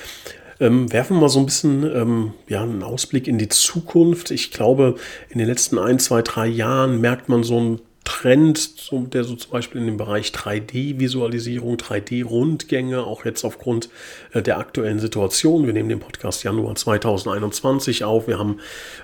Ähm, 0.61 0.93
werfen 0.93 1.17
wir 1.17 1.23
mal 1.23 1.29
so 1.29 1.41
ein 1.41 1.47
bisschen 1.47 1.85
ähm, 1.85 2.33
ja, 2.49 2.63
einen 2.63 2.83
Ausblick 2.83 3.27
in 3.27 3.39
die 3.39 3.49
Zukunft. 3.49 4.31
Ich 4.31 4.51
glaube, 4.51 4.97
in 5.31 5.39
den 5.39 5.47
letzten 5.47 5.79
ein, 5.79 5.99
zwei, 5.99 6.23
drei 6.23 6.47
Jahren 6.47 7.01
merkt 7.01 7.29
man 7.29 7.43
so 7.43 7.61
ein 7.61 7.81
Trend, 8.05 8.91
der 9.15 9.23
so 9.25 9.37
zum 9.37 9.51
Beispiel 9.53 9.81
in 9.81 9.87
dem 9.87 9.97
Bereich 9.97 10.31
3D-Visualisierung, 10.31 11.77
3D-Rundgänge, 11.77 13.05
auch 13.05 13.25
jetzt 13.25 13.45
aufgrund 13.45 13.89
äh, 14.33 14.43
der 14.43 14.59
aktuellen 14.59 14.99
Situation. 14.99 15.67
Wir 15.67 15.73
nehmen 15.73 15.89
den 15.89 16.01
Podcast 16.01 16.43
Januar 16.43 16.75
2021 16.75 18.05
auf. 18.05 18.27
Wir 18.27 18.39
haben 18.39 18.59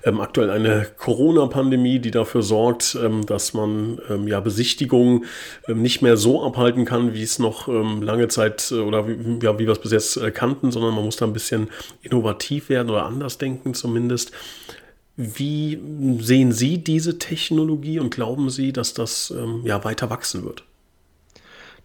ähm, 0.05 0.21
aktuell 0.21 0.51
eine 0.51 0.87
Corona-Pandemie, 0.97 2.01
die 2.01 2.11
dafür 2.11 2.43
sorgt, 2.43 2.99
ähm, 3.01 3.25
dass 3.25 3.55
man 3.55 4.01
ähm, 4.11 4.27
ja 4.27 4.41
Besichtigungen 4.41 5.27
ähm, 5.69 5.81
nicht 5.81 6.03
mehr 6.03 6.17
so 6.17 6.43
abhalten 6.45 6.85
kann, 6.85 7.15
wie 7.15 7.23
es 7.23 7.39
noch 7.39 7.69
ähm, 7.69 8.03
lange 8.03 8.27
Zeit 8.29 8.73
äh, 8.73 8.81
oder 8.81 9.07
wie, 9.07 9.39
ja, 9.43 9.59
wie 9.59 9.67
wir 9.67 9.73
es 9.73 9.81
bis 9.81 9.93
jetzt 9.93 10.17
äh, 10.17 10.33
kannten, 10.33 10.73
sondern 10.73 10.95
man 10.95 11.05
muss 11.05 11.17
da 11.17 11.27
ein 11.27 11.33
bisschen 11.33 11.69
innovativ 12.03 12.69
werden 12.69 12.91
oder 12.91 13.07
anders 13.07 13.39
denken 13.39 13.75
zumindest. 13.75 14.33
Wie 15.21 15.77
sehen 16.21 16.53
Sie 16.53 16.79
diese 16.79 17.19
Technologie 17.19 17.99
und 17.99 18.15
glauben 18.15 18.51
Sie, 18.51 18.73
dass 18.73 18.95
das 18.95 19.35
ähm, 19.37 19.63
ja, 19.65 19.83
weiter 19.83 20.11
wachsen 20.11 20.45
wird? 20.45 20.63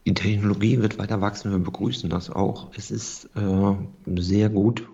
Die 0.06 0.14
Technologie 0.14 0.80
wird 0.80 1.00
weiter 1.00 1.20
wachsen, 1.20 1.50
wir 1.50 1.58
begrüßen 1.58 2.12
das 2.12 2.30
auch. 2.30 2.70
Es 2.78 2.92
ist 2.92 3.32
äh, 3.36 3.76
sehr 4.18 4.50
gut, 4.50 4.88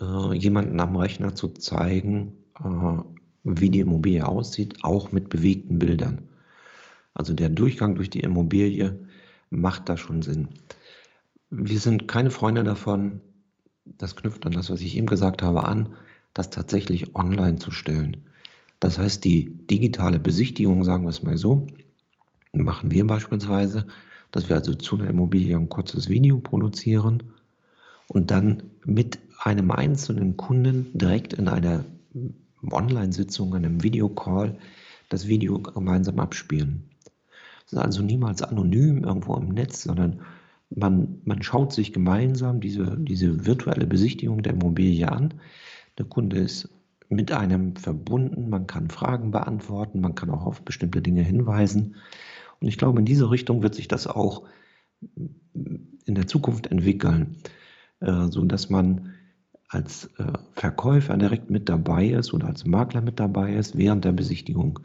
äh, 0.00 0.32
jemanden 0.32 0.78
am 0.78 0.94
Rechner 0.94 1.34
zu 1.34 1.48
zeigen, 1.48 2.34
äh, 2.62 3.02
wie 3.42 3.70
die 3.70 3.80
Immobilie 3.80 4.24
aussieht, 4.24 4.84
auch 4.84 5.10
mit 5.10 5.28
bewegten 5.28 5.80
Bildern. 5.80 6.28
Also 7.14 7.34
der 7.34 7.48
Durchgang 7.48 7.96
durch 7.96 8.10
die 8.10 8.20
Immobilie 8.20 8.96
macht 9.50 9.88
da 9.88 9.96
schon 9.96 10.22
Sinn. 10.22 10.50
Wir 11.50 11.80
sind 11.80 12.06
keine 12.06 12.30
Freunde 12.30 12.62
davon, 12.62 13.20
das 13.84 14.14
knüpft 14.14 14.46
an 14.46 14.52
das, 14.52 14.70
was 14.70 14.82
ich 14.82 14.96
eben 14.96 15.08
gesagt 15.08 15.42
habe, 15.42 15.64
an, 15.64 15.88
das 16.34 16.50
tatsächlich 16.50 17.14
online 17.14 17.58
zu 17.58 17.70
stellen. 17.70 18.18
Das 18.78 18.98
heißt, 18.98 19.24
die 19.24 19.50
digitale 19.66 20.18
Besichtigung, 20.18 20.84
sagen 20.84 21.04
wir 21.04 21.10
es 21.10 21.22
mal 21.22 21.36
so, 21.36 21.66
machen 22.52 22.90
wir 22.90 23.06
beispielsweise, 23.06 23.86
dass 24.30 24.48
wir 24.48 24.56
also 24.56 24.74
zu 24.74 24.96
einer 24.96 25.10
Immobilie 25.10 25.56
ein 25.56 25.68
kurzes 25.68 26.08
Video 26.08 26.38
produzieren 26.38 27.22
und 28.08 28.30
dann 28.30 28.62
mit 28.84 29.18
einem 29.42 29.70
einzelnen 29.70 30.36
Kunden 30.36 30.90
direkt 30.94 31.32
in 31.32 31.48
einer 31.48 31.84
Online-Sitzung, 32.70 33.54
einem 33.54 33.82
Videocall, 33.82 34.58
das 35.08 35.26
Video 35.26 35.58
gemeinsam 35.58 36.20
abspielen. 36.20 36.90
Es 37.66 37.72
ist 37.72 37.78
also 37.78 38.02
niemals 38.02 38.42
anonym 38.42 39.04
irgendwo 39.04 39.36
im 39.36 39.48
Netz, 39.48 39.82
sondern 39.82 40.20
man, 40.70 41.20
man 41.24 41.42
schaut 41.42 41.72
sich 41.72 41.92
gemeinsam 41.92 42.60
diese, 42.60 42.96
diese 42.98 43.46
virtuelle 43.46 43.86
Besichtigung 43.86 44.42
der 44.42 44.52
Immobilie 44.52 45.10
an. 45.10 45.34
Der 46.00 46.06
Kunde 46.06 46.38
ist 46.38 46.70
mit 47.10 47.30
einem 47.30 47.76
verbunden, 47.76 48.48
man 48.48 48.66
kann 48.66 48.88
Fragen 48.88 49.32
beantworten, 49.32 50.00
man 50.00 50.14
kann 50.14 50.30
auch 50.30 50.46
auf 50.46 50.62
bestimmte 50.62 51.02
Dinge 51.02 51.20
hinweisen. 51.20 51.96
Und 52.58 52.68
ich 52.68 52.78
glaube, 52.78 53.00
in 53.00 53.04
diese 53.04 53.30
Richtung 53.30 53.62
wird 53.62 53.74
sich 53.74 53.86
das 53.86 54.06
auch 54.06 54.44
in 55.02 56.14
der 56.14 56.26
Zukunft 56.26 56.68
entwickeln, 56.68 57.36
äh, 58.00 58.28
so 58.30 58.46
dass 58.46 58.70
man 58.70 59.12
als 59.68 60.06
äh, 60.16 60.32
Verkäufer 60.54 61.18
direkt 61.18 61.50
mit 61.50 61.68
dabei 61.68 62.08
ist 62.08 62.32
oder 62.32 62.46
als 62.46 62.64
Makler 62.64 63.02
mit 63.02 63.20
dabei 63.20 63.54
ist 63.54 63.76
während 63.76 64.06
der 64.06 64.12
Besichtigung. 64.12 64.80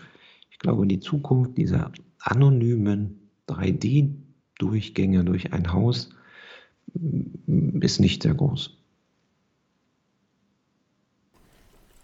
Ich 0.49 0.59
glaube, 0.59 0.85
die 0.85 0.99
Zukunft 0.99 1.57
dieser 1.57 1.93
anonymen 2.19 3.29
3D-Durchgänge 3.47 5.23
durch 5.23 5.53
ein 5.53 5.71
Haus 5.71 6.09
ist 7.79 8.01
nicht 8.01 8.23
sehr 8.23 8.33
groß. 8.33 8.74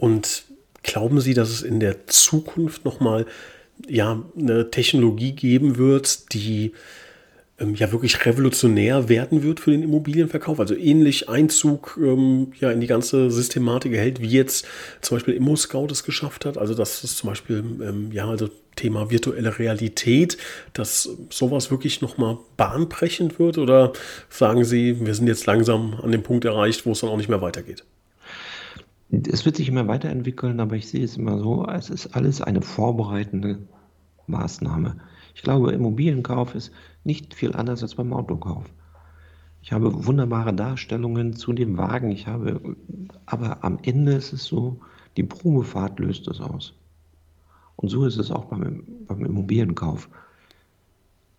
Und 0.02 0.46
glauben 0.82 1.22
Sie, 1.22 1.36
dass 1.36 1.52
es 1.52 1.62
in 1.62 1.80
der 1.80 2.08
Zukunft 2.08 2.86
nochmal 2.86 3.28
ja, 3.88 4.24
eine 4.36 4.72
Technologie 4.72 5.34
geben 5.34 5.78
wird, 5.78 6.34
die 6.34 6.72
ähm, 7.60 7.76
ja 7.76 7.92
wirklich 7.92 8.26
revolutionär 8.26 9.10
werden 9.10 9.44
wird 9.44 9.60
für 9.60 9.70
den 9.70 9.84
Immobilienverkauf. 9.84 10.60
Also 10.60 10.76
ähnlich 10.76 11.30
Einzug 11.30 12.00
ähm, 12.02 12.52
ja 12.60 12.72
in 12.72 12.82
die 12.82 12.88
ganze 12.88 13.30
Systematik 13.30 13.94
erhält, 13.94 14.22
wie 14.22 14.30
jetzt 14.30 14.66
zum 15.02 15.18
Beispiel 15.18 15.36
ImmoScout 15.36 15.90
es 15.92 16.04
geschafft 16.04 16.46
hat. 16.46 16.58
Also 16.58 16.74
dass 16.74 17.04
es 17.04 17.16
zum 17.16 17.30
Beispiel 17.30 17.58
ähm, 17.60 18.12
ja 18.12 18.28
also 18.28 18.50
Thema 18.76 19.12
virtuelle 19.12 19.60
Realität, 19.60 20.40
dass 20.74 21.10
sowas 21.30 21.70
wirklich 21.70 22.02
nochmal 22.02 22.40
bahnbrechend 22.58 23.38
wird? 23.38 23.60
Oder 23.60 23.94
sagen 24.32 24.66
Sie, 24.66 25.06
wir 25.06 25.14
sind 25.14 25.28
jetzt 25.28 25.46
langsam 25.46 26.00
an 26.02 26.12
dem 26.12 26.24
Punkt 26.24 26.46
erreicht, 26.46 26.88
wo 26.88 26.94
es 26.94 27.02
dann 27.02 27.12
auch 27.12 27.18
nicht 27.18 27.30
mehr 27.30 27.44
weitergeht? 27.44 27.84
Es 29.12 29.46
wird 29.46 29.58
sich 29.58 29.68
immer 29.68 29.88
weiterentwickeln, 29.88 30.60
aber 30.60 30.76
ich 30.76 30.88
sehe 30.88 31.04
es 31.04 31.18
immer 31.18 31.38
so, 31.40 31.66
es 31.68 31.90
ist 31.90 32.16
alles 32.16 32.42
eine 32.42 32.62
vorbereitende 32.62 33.60
Maßnahme. 34.28 34.98
Ich 35.36 35.42
glaube, 35.42 35.74
Immobilienkauf 35.74 36.56
ist 36.56 36.72
nicht 37.04 37.34
viel 37.34 37.54
anders 37.54 37.84
als 37.84 37.96
beim 37.96 38.14
Autokauf. 38.14 38.66
Ich 39.62 39.72
habe 39.72 40.06
wunderbare 40.06 40.54
Darstellungen 40.54 41.34
zu 41.34 41.54
dem 41.54 41.78
Wagen. 41.78 42.12
Ich 42.12 42.28
habe, 42.28 42.76
aber 43.26 43.64
am 43.64 43.80
Ende 43.84 44.14
ist 44.14 44.34
es 44.34 44.46
so, 44.46 44.80
die 45.18 45.24
Probefahrt 45.24 46.00
löst 46.00 46.28
es 46.28 46.40
aus. 46.40 46.74
Und 47.76 47.90
so 47.90 48.06
ist 48.06 48.18
es 48.18 48.32
auch 48.32 48.46
beim, 48.46 48.84
beim 49.08 49.26
Immobilienkauf. 49.26 50.10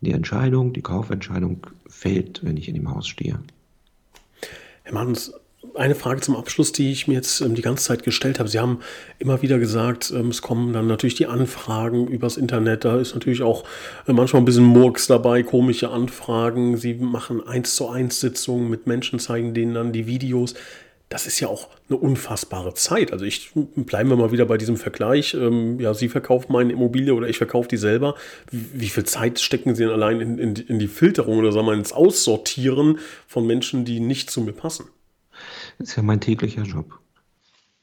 Die 0.03 0.13
Entscheidung, 0.13 0.73
die 0.73 0.83
Kaufentscheidung 0.83 1.67
fällt, 1.87 2.45
wenn 2.45 2.57
ich 2.57 2.69
in 2.69 2.75
dem 2.75 2.91
Haus 2.91 3.07
stehe. 3.07 3.41
Herr 4.83 4.95
Manns, 4.95 5.33
eine 5.75 5.95
Frage 5.95 6.21
zum 6.21 6.37
Abschluss, 6.37 6.73
die 6.73 6.91
ich 6.91 7.09
mir 7.09 7.15
jetzt 7.15 7.41
ähm, 7.41 7.55
die 7.55 7.63
ganze 7.63 7.85
Zeit 7.85 8.03
gestellt 8.03 8.39
habe. 8.39 8.49
Sie 8.49 8.59
haben 8.59 8.81
immer 9.19 9.43
wieder 9.43 9.59
gesagt, 9.59 10.13
ähm, 10.15 10.29
es 10.29 10.43
kommen 10.43 10.73
dann 10.73 10.87
natürlich 10.87 11.15
die 11.15 11.27
Anfragen 11.27 12.09
übers 12.09 12.37
Internet. 12.37 12.85
Da 12.85 12.99
ist 12.99 13.15
natürlich 13.15 13.43
auch 13.43 13.65
äh, 14.07 14.13
manchmal 14.13 14.43
ein 14.43 14.45
bisschen 14.45 14.65
Murks 14.65 15.07
dabei, 15.07 15.43
komische 15.43 15.91
Anfragen. 15.91 16.77
Sie 16.77 16.95
machen 16.95 17.47
eins 17.47 17.77
zu 17.77 17.89
eins 17.89 18.21
Sitzungen 18.21 18.71
mit 18.71 18.87
Menschen, 18.87 19.19
zeigen 19.19 19.55
denen 19.55 19.75
dann 19.75 19.93
die 19.93 20.07
Videos. 20.07 20.55
Das 21.09 21.27
ist 21.27 21.41
ja 21.41 21.49
auch 21.49 21.69
eine 21.89 21.99
unfassbare 21.99 22.73
Zeit. 22.73 23.13
Also 23.13 23.27
ich 23.27 23.51
bleiben 23.55 24.09
wir 24.09 24.17
mal 24.17 24.33
wieder 24.33 24.47
bei 24.47 24.57
diesem 24.57 24.79
Vergleich. 24.79 25.35
Ähm, 25.35 25.79
ja, 25.79 25.95
Sie 25.95 26.09
verkaufen 26.09 26.53
meine 26.53 26.73
Immobilie 26.73 27.15
oder 27.15 27.29
ich 27.29 27.37
verkaufe 27.39 27.69
die 27.69 27.77
selber. 27.77 28.15
Wie, 28.51 28.81
wie 28.81 28.89
viel 28.89 29.05
Zeit 29.05 29.39
stecken 29.39 29.75
Sie 29.75 29.85
denn 29.85 29.93
allein 29.93 30.21
in, 30.21 30.39
in, 30.39 30.55
in 30.55 30.79
die 30.79 30.89
Filterung 30.89 31.39
oder 31.39 31.53
sagen 31.53 31.67
wir 31.67 31.75
ins 31.75 31.93
Aussortieren 31.93 32.99
von 33.27 33.47
Menschen, 33.47 33.85
die 33.85 34.01
nicht 34.01 34.31
zu 34.31 34.41
mir 34.41 34.53
passen? 34.53 34.87
Ist 35.79 35.97
ja 35.97 36.03
mein 36.03 36.21
täglicher 36.21 36.63
Job. 36.63 37.01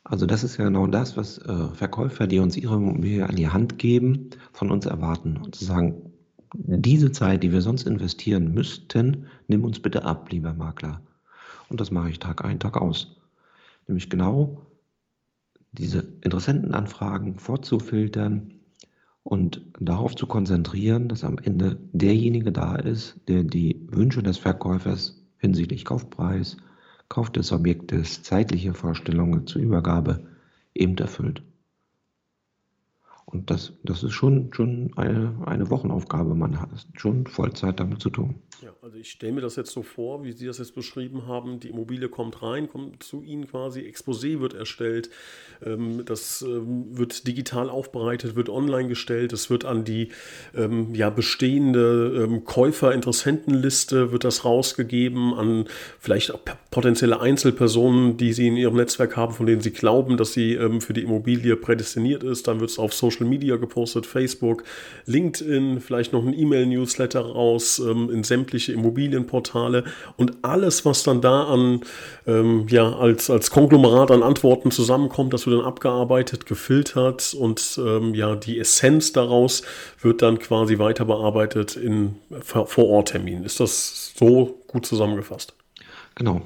Also 0.03 0.25
das 0.25 0.43
ist 0.43 0.57
ja 0.57 0.65
genau 0.65 0.87
das, 0.87 1.17
was 1.17 1.37
äh, 1.39 1.67
Verkäufer, 1.73 2.25
die 2.25 2.39
uns 2.39 2.57
ihre 2.57 2.75
Immobilie 2.75 3.27
an 3.27 3.35
die 3.35 3.49
Hand 3.49 3.77
geben, 3.77 4.31
von 4.53 4.71
uns 4.71 4.85
erwarten. 4.85 5.37
Und 5.37 5.55
zu 5.55 5.65
sagen, 5.65 6.13
diese 6.53 7.11
Zeit, 7.11 7.43
die 7.43 7.51
wir 7.51 7.61
sonst 7.61 7.85
investieren 7.85 8.53
müssten, 8.53 9.27
nimm 9.47 9.63
uns 9.63 9.79
bitte 9.79 10.05
ab, 10.05 10.31
lieber 10.31 10.53
Makler. 10.53 11.01
Und 11.69 11.79
das 11.79 11.91
mache 11.91 12.09
ich 12.09 12.19
Tag 12.19 12.43
ein, 12.43 12.59
Tag 12.59 12.77
aus. 12.77 13.17
Nämlich 13.87 14.09
genau 14.09 14.65
diese 15.71 15.99
Interessentenanfragen 16.21 17.37
vorzufiltern 17.37 18.55
und 19.21 19.61
darauf 19.79 20.15
zu 20.15 20.25
konzentrieren, 20.25 21.07
dass 21.07 21.23
am 21.23 21.37
Ende 21.37 21.77
derjenige 21.93 22.51
da 22.51 22.75
ist, 22.75 23.19
der 23.27 23.43
die 23.43 23.85
Wünsche 23.91 24.23
des 24.23 24.39
Verkäufers 24.39 25.23
hinsichtlich 25.37 25.85
Kaufpreis, 25.85 26.57
Kauf 27.09 27.31
des 27.31 27.51
Objektes 27.51 28.21
zeitliche 28.23 28.73
Vorstellungen 28.73 29.47
zur 29.47 29.61
Übergabe 29.61 30.27
eben 30.75 30.97
erfüllt. 30.97 31.41
Und 33.31 33.51
das, 33.51 33.73
das 33.83 34.01
ist 34.01 34.13
schon, 34.13 34.51
schon 34.53 34.91
eine, 34.95 35.35
eine 35.45 35.69
Wochenaufgabe. 35.69 36.33
Man 36.33 36.59
hat 36.59 36.69
schon 36.95 37.27
Vollzeit 37.27 37.79
damit 37.79 38.01
zu 38.01 38.09
tun. 38.09 38.41
Ja, 38.61 38.71
also 38.81 38.97
ich 38.97 39.11
stelle 39.11 39.33
mir 39.33 39.41
das 39.41 39.55
jetzt 39.55 39.71
so 39.71 39.83
vor, 39.83 40.23
wie 40.23 40.33
Sie 40.33 40.45
das 40.45 40.57
jetzt 40.57 40.75
beschrieben 40.75 41.27
haben. 41.27 41.61
Die 41.61 41.69
Immobilie 41.69 42.09
kommt 42.09 42.41
rein, 42.41 42.67
kommt 42.67 43.03
zu 43.03 43.21
Ihnen 43.21 43.47
quasi, 43.47 43.81
Exposé 43.81 44.41
wird 44.41 44.53
erstellt, 44.53 45.09
ähm, 45.63 46.03
das 46.05 46.41
ähm, 46.41 46.97
wird 46.97 47.25
digital 47.25 47.69
aufbereitet, 47.69 48.35
wird 48.35 48.49
online 48.49 48.89
gestellt, 48.89 49.31
es 49.31 49.49
wird 49.49 49.63
an 49.63 49.85
die 49.85 50.09
ähm, 50.53 50.93
ja, 50.93 51.09
bestehende 51.09 52.41
Käufer-Interessentenliste 52.43 54.11
wird 54.11 54.25
das 54.25 54.43
rausgegeben, 54.43 55.33
an 55.35 55.65
vielleicht 55.99 56.33
auch 56.33 56.41
potenzielle 56.69 57.21
Einzelpersonen, 57.21 58.17
die 58.17 58.33
Sie 58.33 58.47
in 58.47 58.57
Ihrem 58.57 58.75
Netzwerk 58.75 59.15
haben, 59.15 59.33
von 59.33 59.45
denen 59.45 59.61
Sie 59.61 59.71
glauben, 59.71 60.17
dass 60.17 60.33
sie 60.33 60.57
für 60.79 60.93
die 60.93 61.03
Immobilie 61.03 61.55
prädestiniert 61.55 62.23
ist. 62.23 62.47
Dann 62.47 62.59
wird 62.59 62.71
es 62.71 62.79
auf 62.79 62.93
Social 62.93 63.18
Media 63.25 63.55
gepostet, 63.55 64.05
Facebook, 64.05 64.63
LinkedIn, 65.05 65.81
vielleicht 65.81 66.13
noch 66.13 66.25
ein 66.25 66.37
E-Mail-Newsletter 66.37 67.21
raus, 67.21 67.79
in 67.79 68.23
sämtlichen 68.23 68.49
sämtliche 68.49 68.73
Immobilienportale 68.73 69.83
und 70.17 70.43
alles, 70.43 70.85
was 70.85 71.03
dann 71.03 71.21
da 71.21 71.43
an, 71.43 71.81
ähm, 72.27 72.67
ja, 72.69 72.91
als, 72.91 73.29
als 73.29 73.51
Konglomerat 73.51 74.11
an 74.11 74.23
Antworten 74.23 74.71
zusammenkommt, 74.71 75.33
das 75.33 75.45
wird 75.45 75.59
dann 75.59 75.65
abgearbeitet, 75.65 76.45
gefiltert 76.45 77.33
und 77.33 77.79
ähm, 77.83 78.13
ja, 78.15 78.35
die 78.35 78.59
Essenz 78.59 79.11
daraus 79.11 79.63
wird 80.01 80.21
dann 80.21 80.39
quasi 80.39 80.79
weiter 80.79 81.05
bearbeitet 81.05 81.75
in 81.75 82.15
Vor-Ort-Terminen. 82.41 83.43
Ist 83.43 83.59
das 83.59 84.13
so 84.17 84.61
gut 84.67 84.85
zusammengefasst? 84.85 85.53
Genau. 86.15 86.41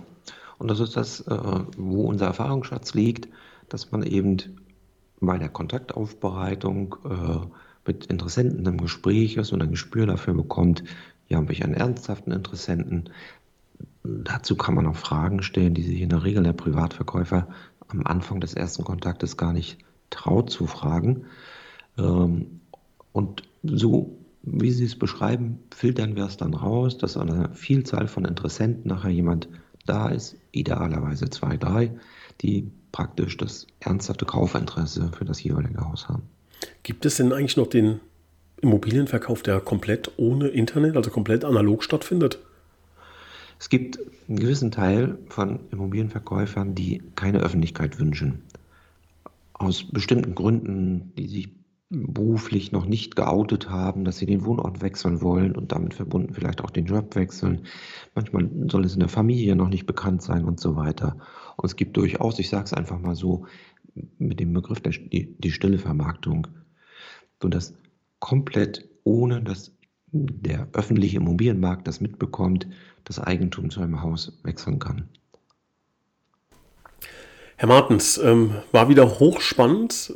Und 0.59 0.69
das 0.69 0.79
ist 0.79 0.95
das, 0.95 1.21
äh, 1.21 1.37
wo 1.77 2.03
unser 2.03 2.27
Erfahrungsschatz 2.27 2.93
liegt, 2.93 3.27
dass 3.69 3.91
man 3.91 4.03
eben 4.03 4.37
bei 5.25 5.37
der 5.37 5.49
Kontaktaufbereitung 5.49 6.95
äh, 7.05 7.47
mit 7.85 8.05
Interessenten 8.05 8.65
im 8.65 8.77
Gespräch 8.77 9.37
ist 9.37 9.51
und 9.51 9.61
ein 9.61 9.71
Gespür 9.71 10.05
dafür 10.05 10.33
bekommt, 10.33 10.83
hier 11.27 11.37
habe 11.37 11.51
ich 11.53 11.63
einen 11.63 11.73
ernsthaften 11.73 12.31
Interessenten. 12.31 13.09
Dazu 14.03 14.55
kann 14.55 14.75
man 14.75 14.87
auch 14.87 14.95
Fragen 14.95 15.41
stellen, 15.41 15.73
die 15.73 15.83
sich 15.83 16.01
in 16.01 16.09
der 16.09 16.23
Regel 16.23 16.43
der 16.43 16.53
Privatverkäufer 16.53 17.47
am 17.87 18.05
Anfang 18.05 18.39
des 18.39 18.53
ersten 18.53 18.83
Kontaktes 18.83 19.37
gar 19.37 19.53
nicht 19.53 19.77
traut 20.09 20.49
zu 20.49 20.67
fragen. 20.67 21.25
Ähm, 21.97 22.59
und 23.11 23.43
so, 23.63 24.17
wie 24.43 24.71
Sie 24.71 24.85
es 24.85 24.97
beschreiben, 24.97 25.59
filtern 25.73 26.15
wir 26.15 26.25
es 26.25 26.37
dann 26.37 26.53
raus, 26.53 26.97
dass 26.97 27.17
an 27.17 27.29
einer 27.29 27.53
Vielzahl 27.53 28.07
von 28.07 28.25
Interessenten 28.25 28.89
nachher 28.89 29.11
jemand 29.11 29.47
da 29.85 30.09
ist, 30.09 30.37
idealerweise 30.51 31.29
zwei, 31.29 31.57
drei, 31.57 31.91
die 32.41 32.71
praktisch 32.93 33.35
das 33.35 33.67
ernsthafte 33.81 34.25
Kaufinteresse 34.25 35.11
für 35.17 35.25
das 35.25 35.43
jeweilige 35.43 35.81
Haus 35.81 36.07
haben. 36.07 36.23
Gibt 36.83 37.05
es 37.05 37.17
denn 37.17 37.33
eigentlich 37.33 37.57
noch 37.57 37.67
den 37.67 37.99
Immobilienverkauf, 38.61 39.43
der 39.43 39.59
komplett 39.59 40.11
ohne 40.15 40.47
Internet, 40.47 40.95
also 40.95 41.09
komplett 41.11 41.43
analog 41.43 41.83
stattfindet? 41.83 42.39
Es 43.59 43.67
gibt 43.67 43.99
einen 44.29 44.39
gewissen 44.39 44.71
Teil 44.71 45.17
von 45.27 45.59
Immobilienverkäufern, 45.71 46.75
die 46.75 47.01
keine 47.15 47.39
Öffentlichkeit 47.39 47.99
wünschen. 47.99 48.43
Aus 49.53 49.83
bestimmten 49.83 50.35
Gründen, 50.35 51.11
die 51.17 51.27
sich 51.27 51.49
beruflich 51.93 52.71
noch 52.71 52.85
nicht 52.85 53.15
geoutet 53.15 53.69
haben, 53.69 54.03
dass 54.03 54.17
sie 54.17 54.25
den 54.25 54.45
Wohnort 54.45 54.81
wechseln 54.81 55.21
wollen 55.21 55.55
und 55.55 55.71
damit 55.71 55.93
verbunden 55.93 56.33
vielleicht 56.33 56.63
auch 56.63 56.71
den 56.71 56.85
Job 56.85 57.15
wechseln. 57.15 57.65
Manchmal 58.15 58.49
soll 58.69 58.83
es 58.83 58.93
in 58.93 58.99
der 58.99 59.09
Familie 59.09 59.55
noch 59.55 59.69
nicht 59.69 59.85
bekannt 59.85 60.23
sein 60.23 60.43
und 60.43 60.59
so 60.59 60.75
weiter. 60.75 61.17
Und 61.55 61.65
es 61.65 61.75
gibt 61.75 61.95
durchaus, 61.95 62.39
ich 62.39 62.49
sage 62.49 62.65
es 62.65 62.73
einfach 62.73 62.99
mal 62.99 63.15
so, 63.15 63.45
mit 64.17 64.39
dem 64.39 64.53
Begriff 64.53 64.81
der, 64.81 64.91
die, 64.91 65.35
die 65.37 65.51
stille 65.51 65.77
Vermarktung, 65.77 66.47
so 67.41 67.47
dass 67.47 67.75
komplett 68.19 68.89
ohne 69.03 69.43
dass 69.43 69.71
der 70.11 70.67
öffentliche 70.73 71.17
Immobilienmarkt 71.17 71.87
das 71.87 72.01
mitbekommt, 72.01 72.67
das 73.03 73.19
Eigentum 73.19 73.69
zu 73.69 73.81
einem 73.81 74.01
Haus 74.01 74.39
wechseln 74.43 74.79
kann. 74.79 75.09
Herr 77.57 77.67
Martens, 77.67 78.17
ähm, 78.17 78.55
war 78.71 78.89
wieder 78.89 79.19
hochspannend. 79.19 80.13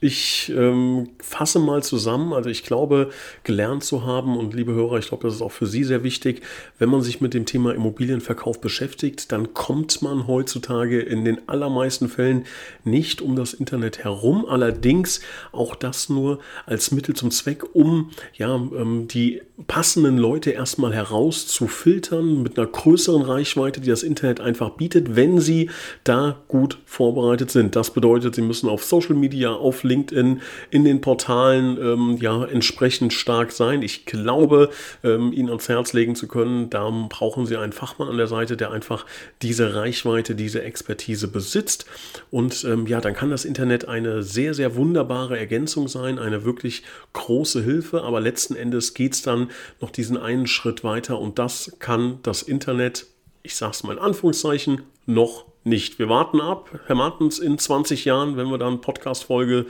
Ich 0.00 0.52
ähm, 0.56 1.08
fasse 1.18 1.58
mal 1.58 1.82
zusammen, 1.82 2.32
also 2.32 2.48
ich 2.48 2.62
glaube, 2.62 3.10
gelernt 3.42 3.82
zu 3.82 4.06
haben 4.06 4.36
und 4.36 4.54
liebe 4.54 4.72
Hörer, 4.72 4.98
ich 4.98 5.08
glaube, 5.08 5.26
das 5.26 5.34
ist 5.34 5.42
auch 5.42 5.50
für 5.50 5.66
Sie 5.66 5.82
sehr 5.82 6.04
wichtig, 6.04 6.42
wenn 6.78 6.88
man 6.88 7.02
sich 7.02 7.20
mit 7.20 7.34
dem 7.34 7.46
Thema 7.46 7.74
Immobilienverkauf 7.74 8.60
beschäftigt, 8.60 9.32
dann 9.32 9.54
kommt 9.54 10.00
man 10.00 10.28
heutzutage 10.28 11.00
in 11.00 11.24
den 11.24 11.48
allermeisten 11.48 12.08
Fällen 12.08 12.44
nicht 12.84 13.20
um 13.20 13.34
das 13.34 13.54
Internet 13.54 14.04
herum, 14.04 14.46
allerdings 14.48 15.20
auch 15.50 15.74
das 15.74 16.08
nur 16.08 16.38
als 16.64 16.92
Mittel 16.92 17.16
zum 17.16 17.32
Zweck, 17.32 17.64
um 17.74 18.10
ja, 18.34 18.54
ähm, 18.54 19.08
die 19.08 19.42
passenden 19.66 20.16
Leute 20.16 20.52
erstmal 20.52 20.94
herauszufiltern 20.94 22.40
mit 22.44 22.56
einer 22.56 22.68
größeren 22.68 23.22
Reichweite, 23.22 23.80
die 23.80 23.90
das 23.90 24.04
Internet 24.04 24.40
einfach 24.40 24.70
bietet, 24.70 25.16
wenn 25.16 25.40
sie 25.40 25.70
da 26.04 26.36
gut 26.46 26.78
vorbereitet 26.86 27.50
sind. 27.50 27.74
Das 27.74 27.90
bedeutet, 27.90 28.36
sie 28.36 28.42
müssen 28.42 28.68
auf 28.68 28.84
Social 28.84 29.16
Media, 29.16 29.52
auf 29.52 29.82
LinkedIn, 29.88 30.42
in 30.70 30.84
den 30.84 31.00
Portalen 31.00 31.78
ähm, 31.80 32.18
ja 32.20 32.44
entsprechend 32.44 33.12
stark 33.12 33.52
sein. 33.52 33.82
Ich 33.82 34.06
glaube, 34.06 34.70
ähm, 35.02 35.32
Ihnen 35.32 35.48
ans 35.48 35.68
Herz 35.68 35.92
legen 35.92 36.14
zu 36.14 36.28
können, 36.28 36.70
da 36.70 36.88
brauchen 37.08 37.46
Sie 37.46 37.56
einen 37.56 37.72
Fachmann 37.72 38.08
an 38.08 38.16
der 38.16 38.26
Seite, 38.26 38.56
der 38.56 38.70
einfach 38.70 39.06
diese 39.42 39.74
Reichweite, 39.74 40.34
diese 40.34 40.62
Expertise 40.62 41.28
besitzt. 41.28 41.86
Und 42.30 42.64
ähm, 42.64 42.86
ja, 42.86 43.00
dann 43.00 43.14
kann 43.14 43.30
das 43.30 43.44
Internet 43.44 43.88
eine 43.88 44.22
sehr, 44.22 44.54
sehr 44.54 44.76
wunderbare 44.76 45.38
Ergänzung 45.38 45.88
sein, 45.88 46.18
eine 46.18 46.44
wirklich 46.44 46.82
große 47.12 47.62
Hilfe. 47.62 48.02
Aber 48.02 48.20
letzten 48.20 48.54
Endes 48.54 48.94
geht 48.94 49.14
es 49.14 49.22
dann 49.22 49.50
noch 49.80 49.90
diesen 49.90 50.16
einen 50.16 50.46
Schritt 50.46 50.84
weiter 50.84 51.18
und 51.18 51.38
das 51.38 51.76
kann 51.78 52.18
das 52.22 52.42
Internet, 52.42 53.06
ich 53.42 53.54
sage 53.54 53.72
es 53.72 53.82
mal 53.82 53.92
in 53.92 53.98
Anführungszeichen, 53.98 54.82
noch 55.06 55.46
nicht. 55.64 55.98
Wir 55.98 56.08
warten 56.08 56.40
ab, 56.40 56.70
Herr 56.86 56.96
Martens, 56.96 57.38
in 57.38 57.58
20 57.58 58.04
Jahren, 58.04 58.36
wenn 58.36 58.48
wir 58.48 58.58
dann 58.58 58.80
Podcast-Folge 58.80 59.66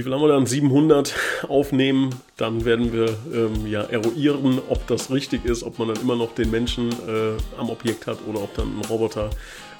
wie 0.00 0.04
viel 0.04 0.14
haben 0.14 0.22
wir 0.22 0.28
dann? 0.28 0.46
700 0.46 1.14
aufnehmen. 1.48 2.14
Dann 2.38 2.64
werden 2.64 2.90
wir 2.92 3.18
ähm, 3.34 3.66
ja 3.66 3.82
eruieren, 3.82 4.58
ob 4.68 4.86
das 4.86 5.10
richtig 5.10 5.44
ist, 5.44 5.62
ob 5.62 5.78
man 5.78 5.88
dann 5.88 6.00
immer 6.00 6.16
noch 6.16 6.34
den 6.34 6.50
Menschen 6.50 6.90
äh, 6.90 7.36
am 7.58 7.68
Objekt 7.68 8.06
hat 8.06 8.18
oder 8.26 8.42
ob 8.42 8.54
dann 8.54 8.78
ein 8.78 8.84
Roboter 8.86 9.28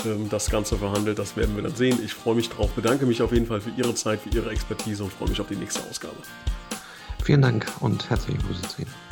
ähm, 0.05 0.29
das 0.29 0.51
Ganze 0.51 0.77
verhandelt. 0.77 1.19
Das 1.19 1.39
werden 1.39 1.57
wir 1.57 1.63
dann 1.63 1.75
sehen. 1.75 1.99
Ich 2.05 2.13
freue 2.13 2.35
mich 2.35 2.51
drauf, 2.51 2.71
bedanke 2.73 3.07
mich 3.07 3.23
auf 3.23 3.33
jeden 3.33 3.47
Fall 3.47 3.63
für 3.63 3.71
Ihre 3.79 3.95
Zeit, 3.95 4.21
für 4.21 4.29
Ihre 4.29 4.51
Expertise 4.51 5.05
und 5.05 5.11
freue 5.11 5.31
mich 5.31 5.41
auf 5.41 5.49
die 5.49 5.57
nächste 5.57 5.81
Ausgabe. 5.89 6.17
Vielen 7.25 7.41
Dank 7.41 7.67
und 7.81 8.11
herzliche 8.11 8.39
Grüße 8.39 8.63
zu 8.63 8.83
Ihnen. 8.83 9.10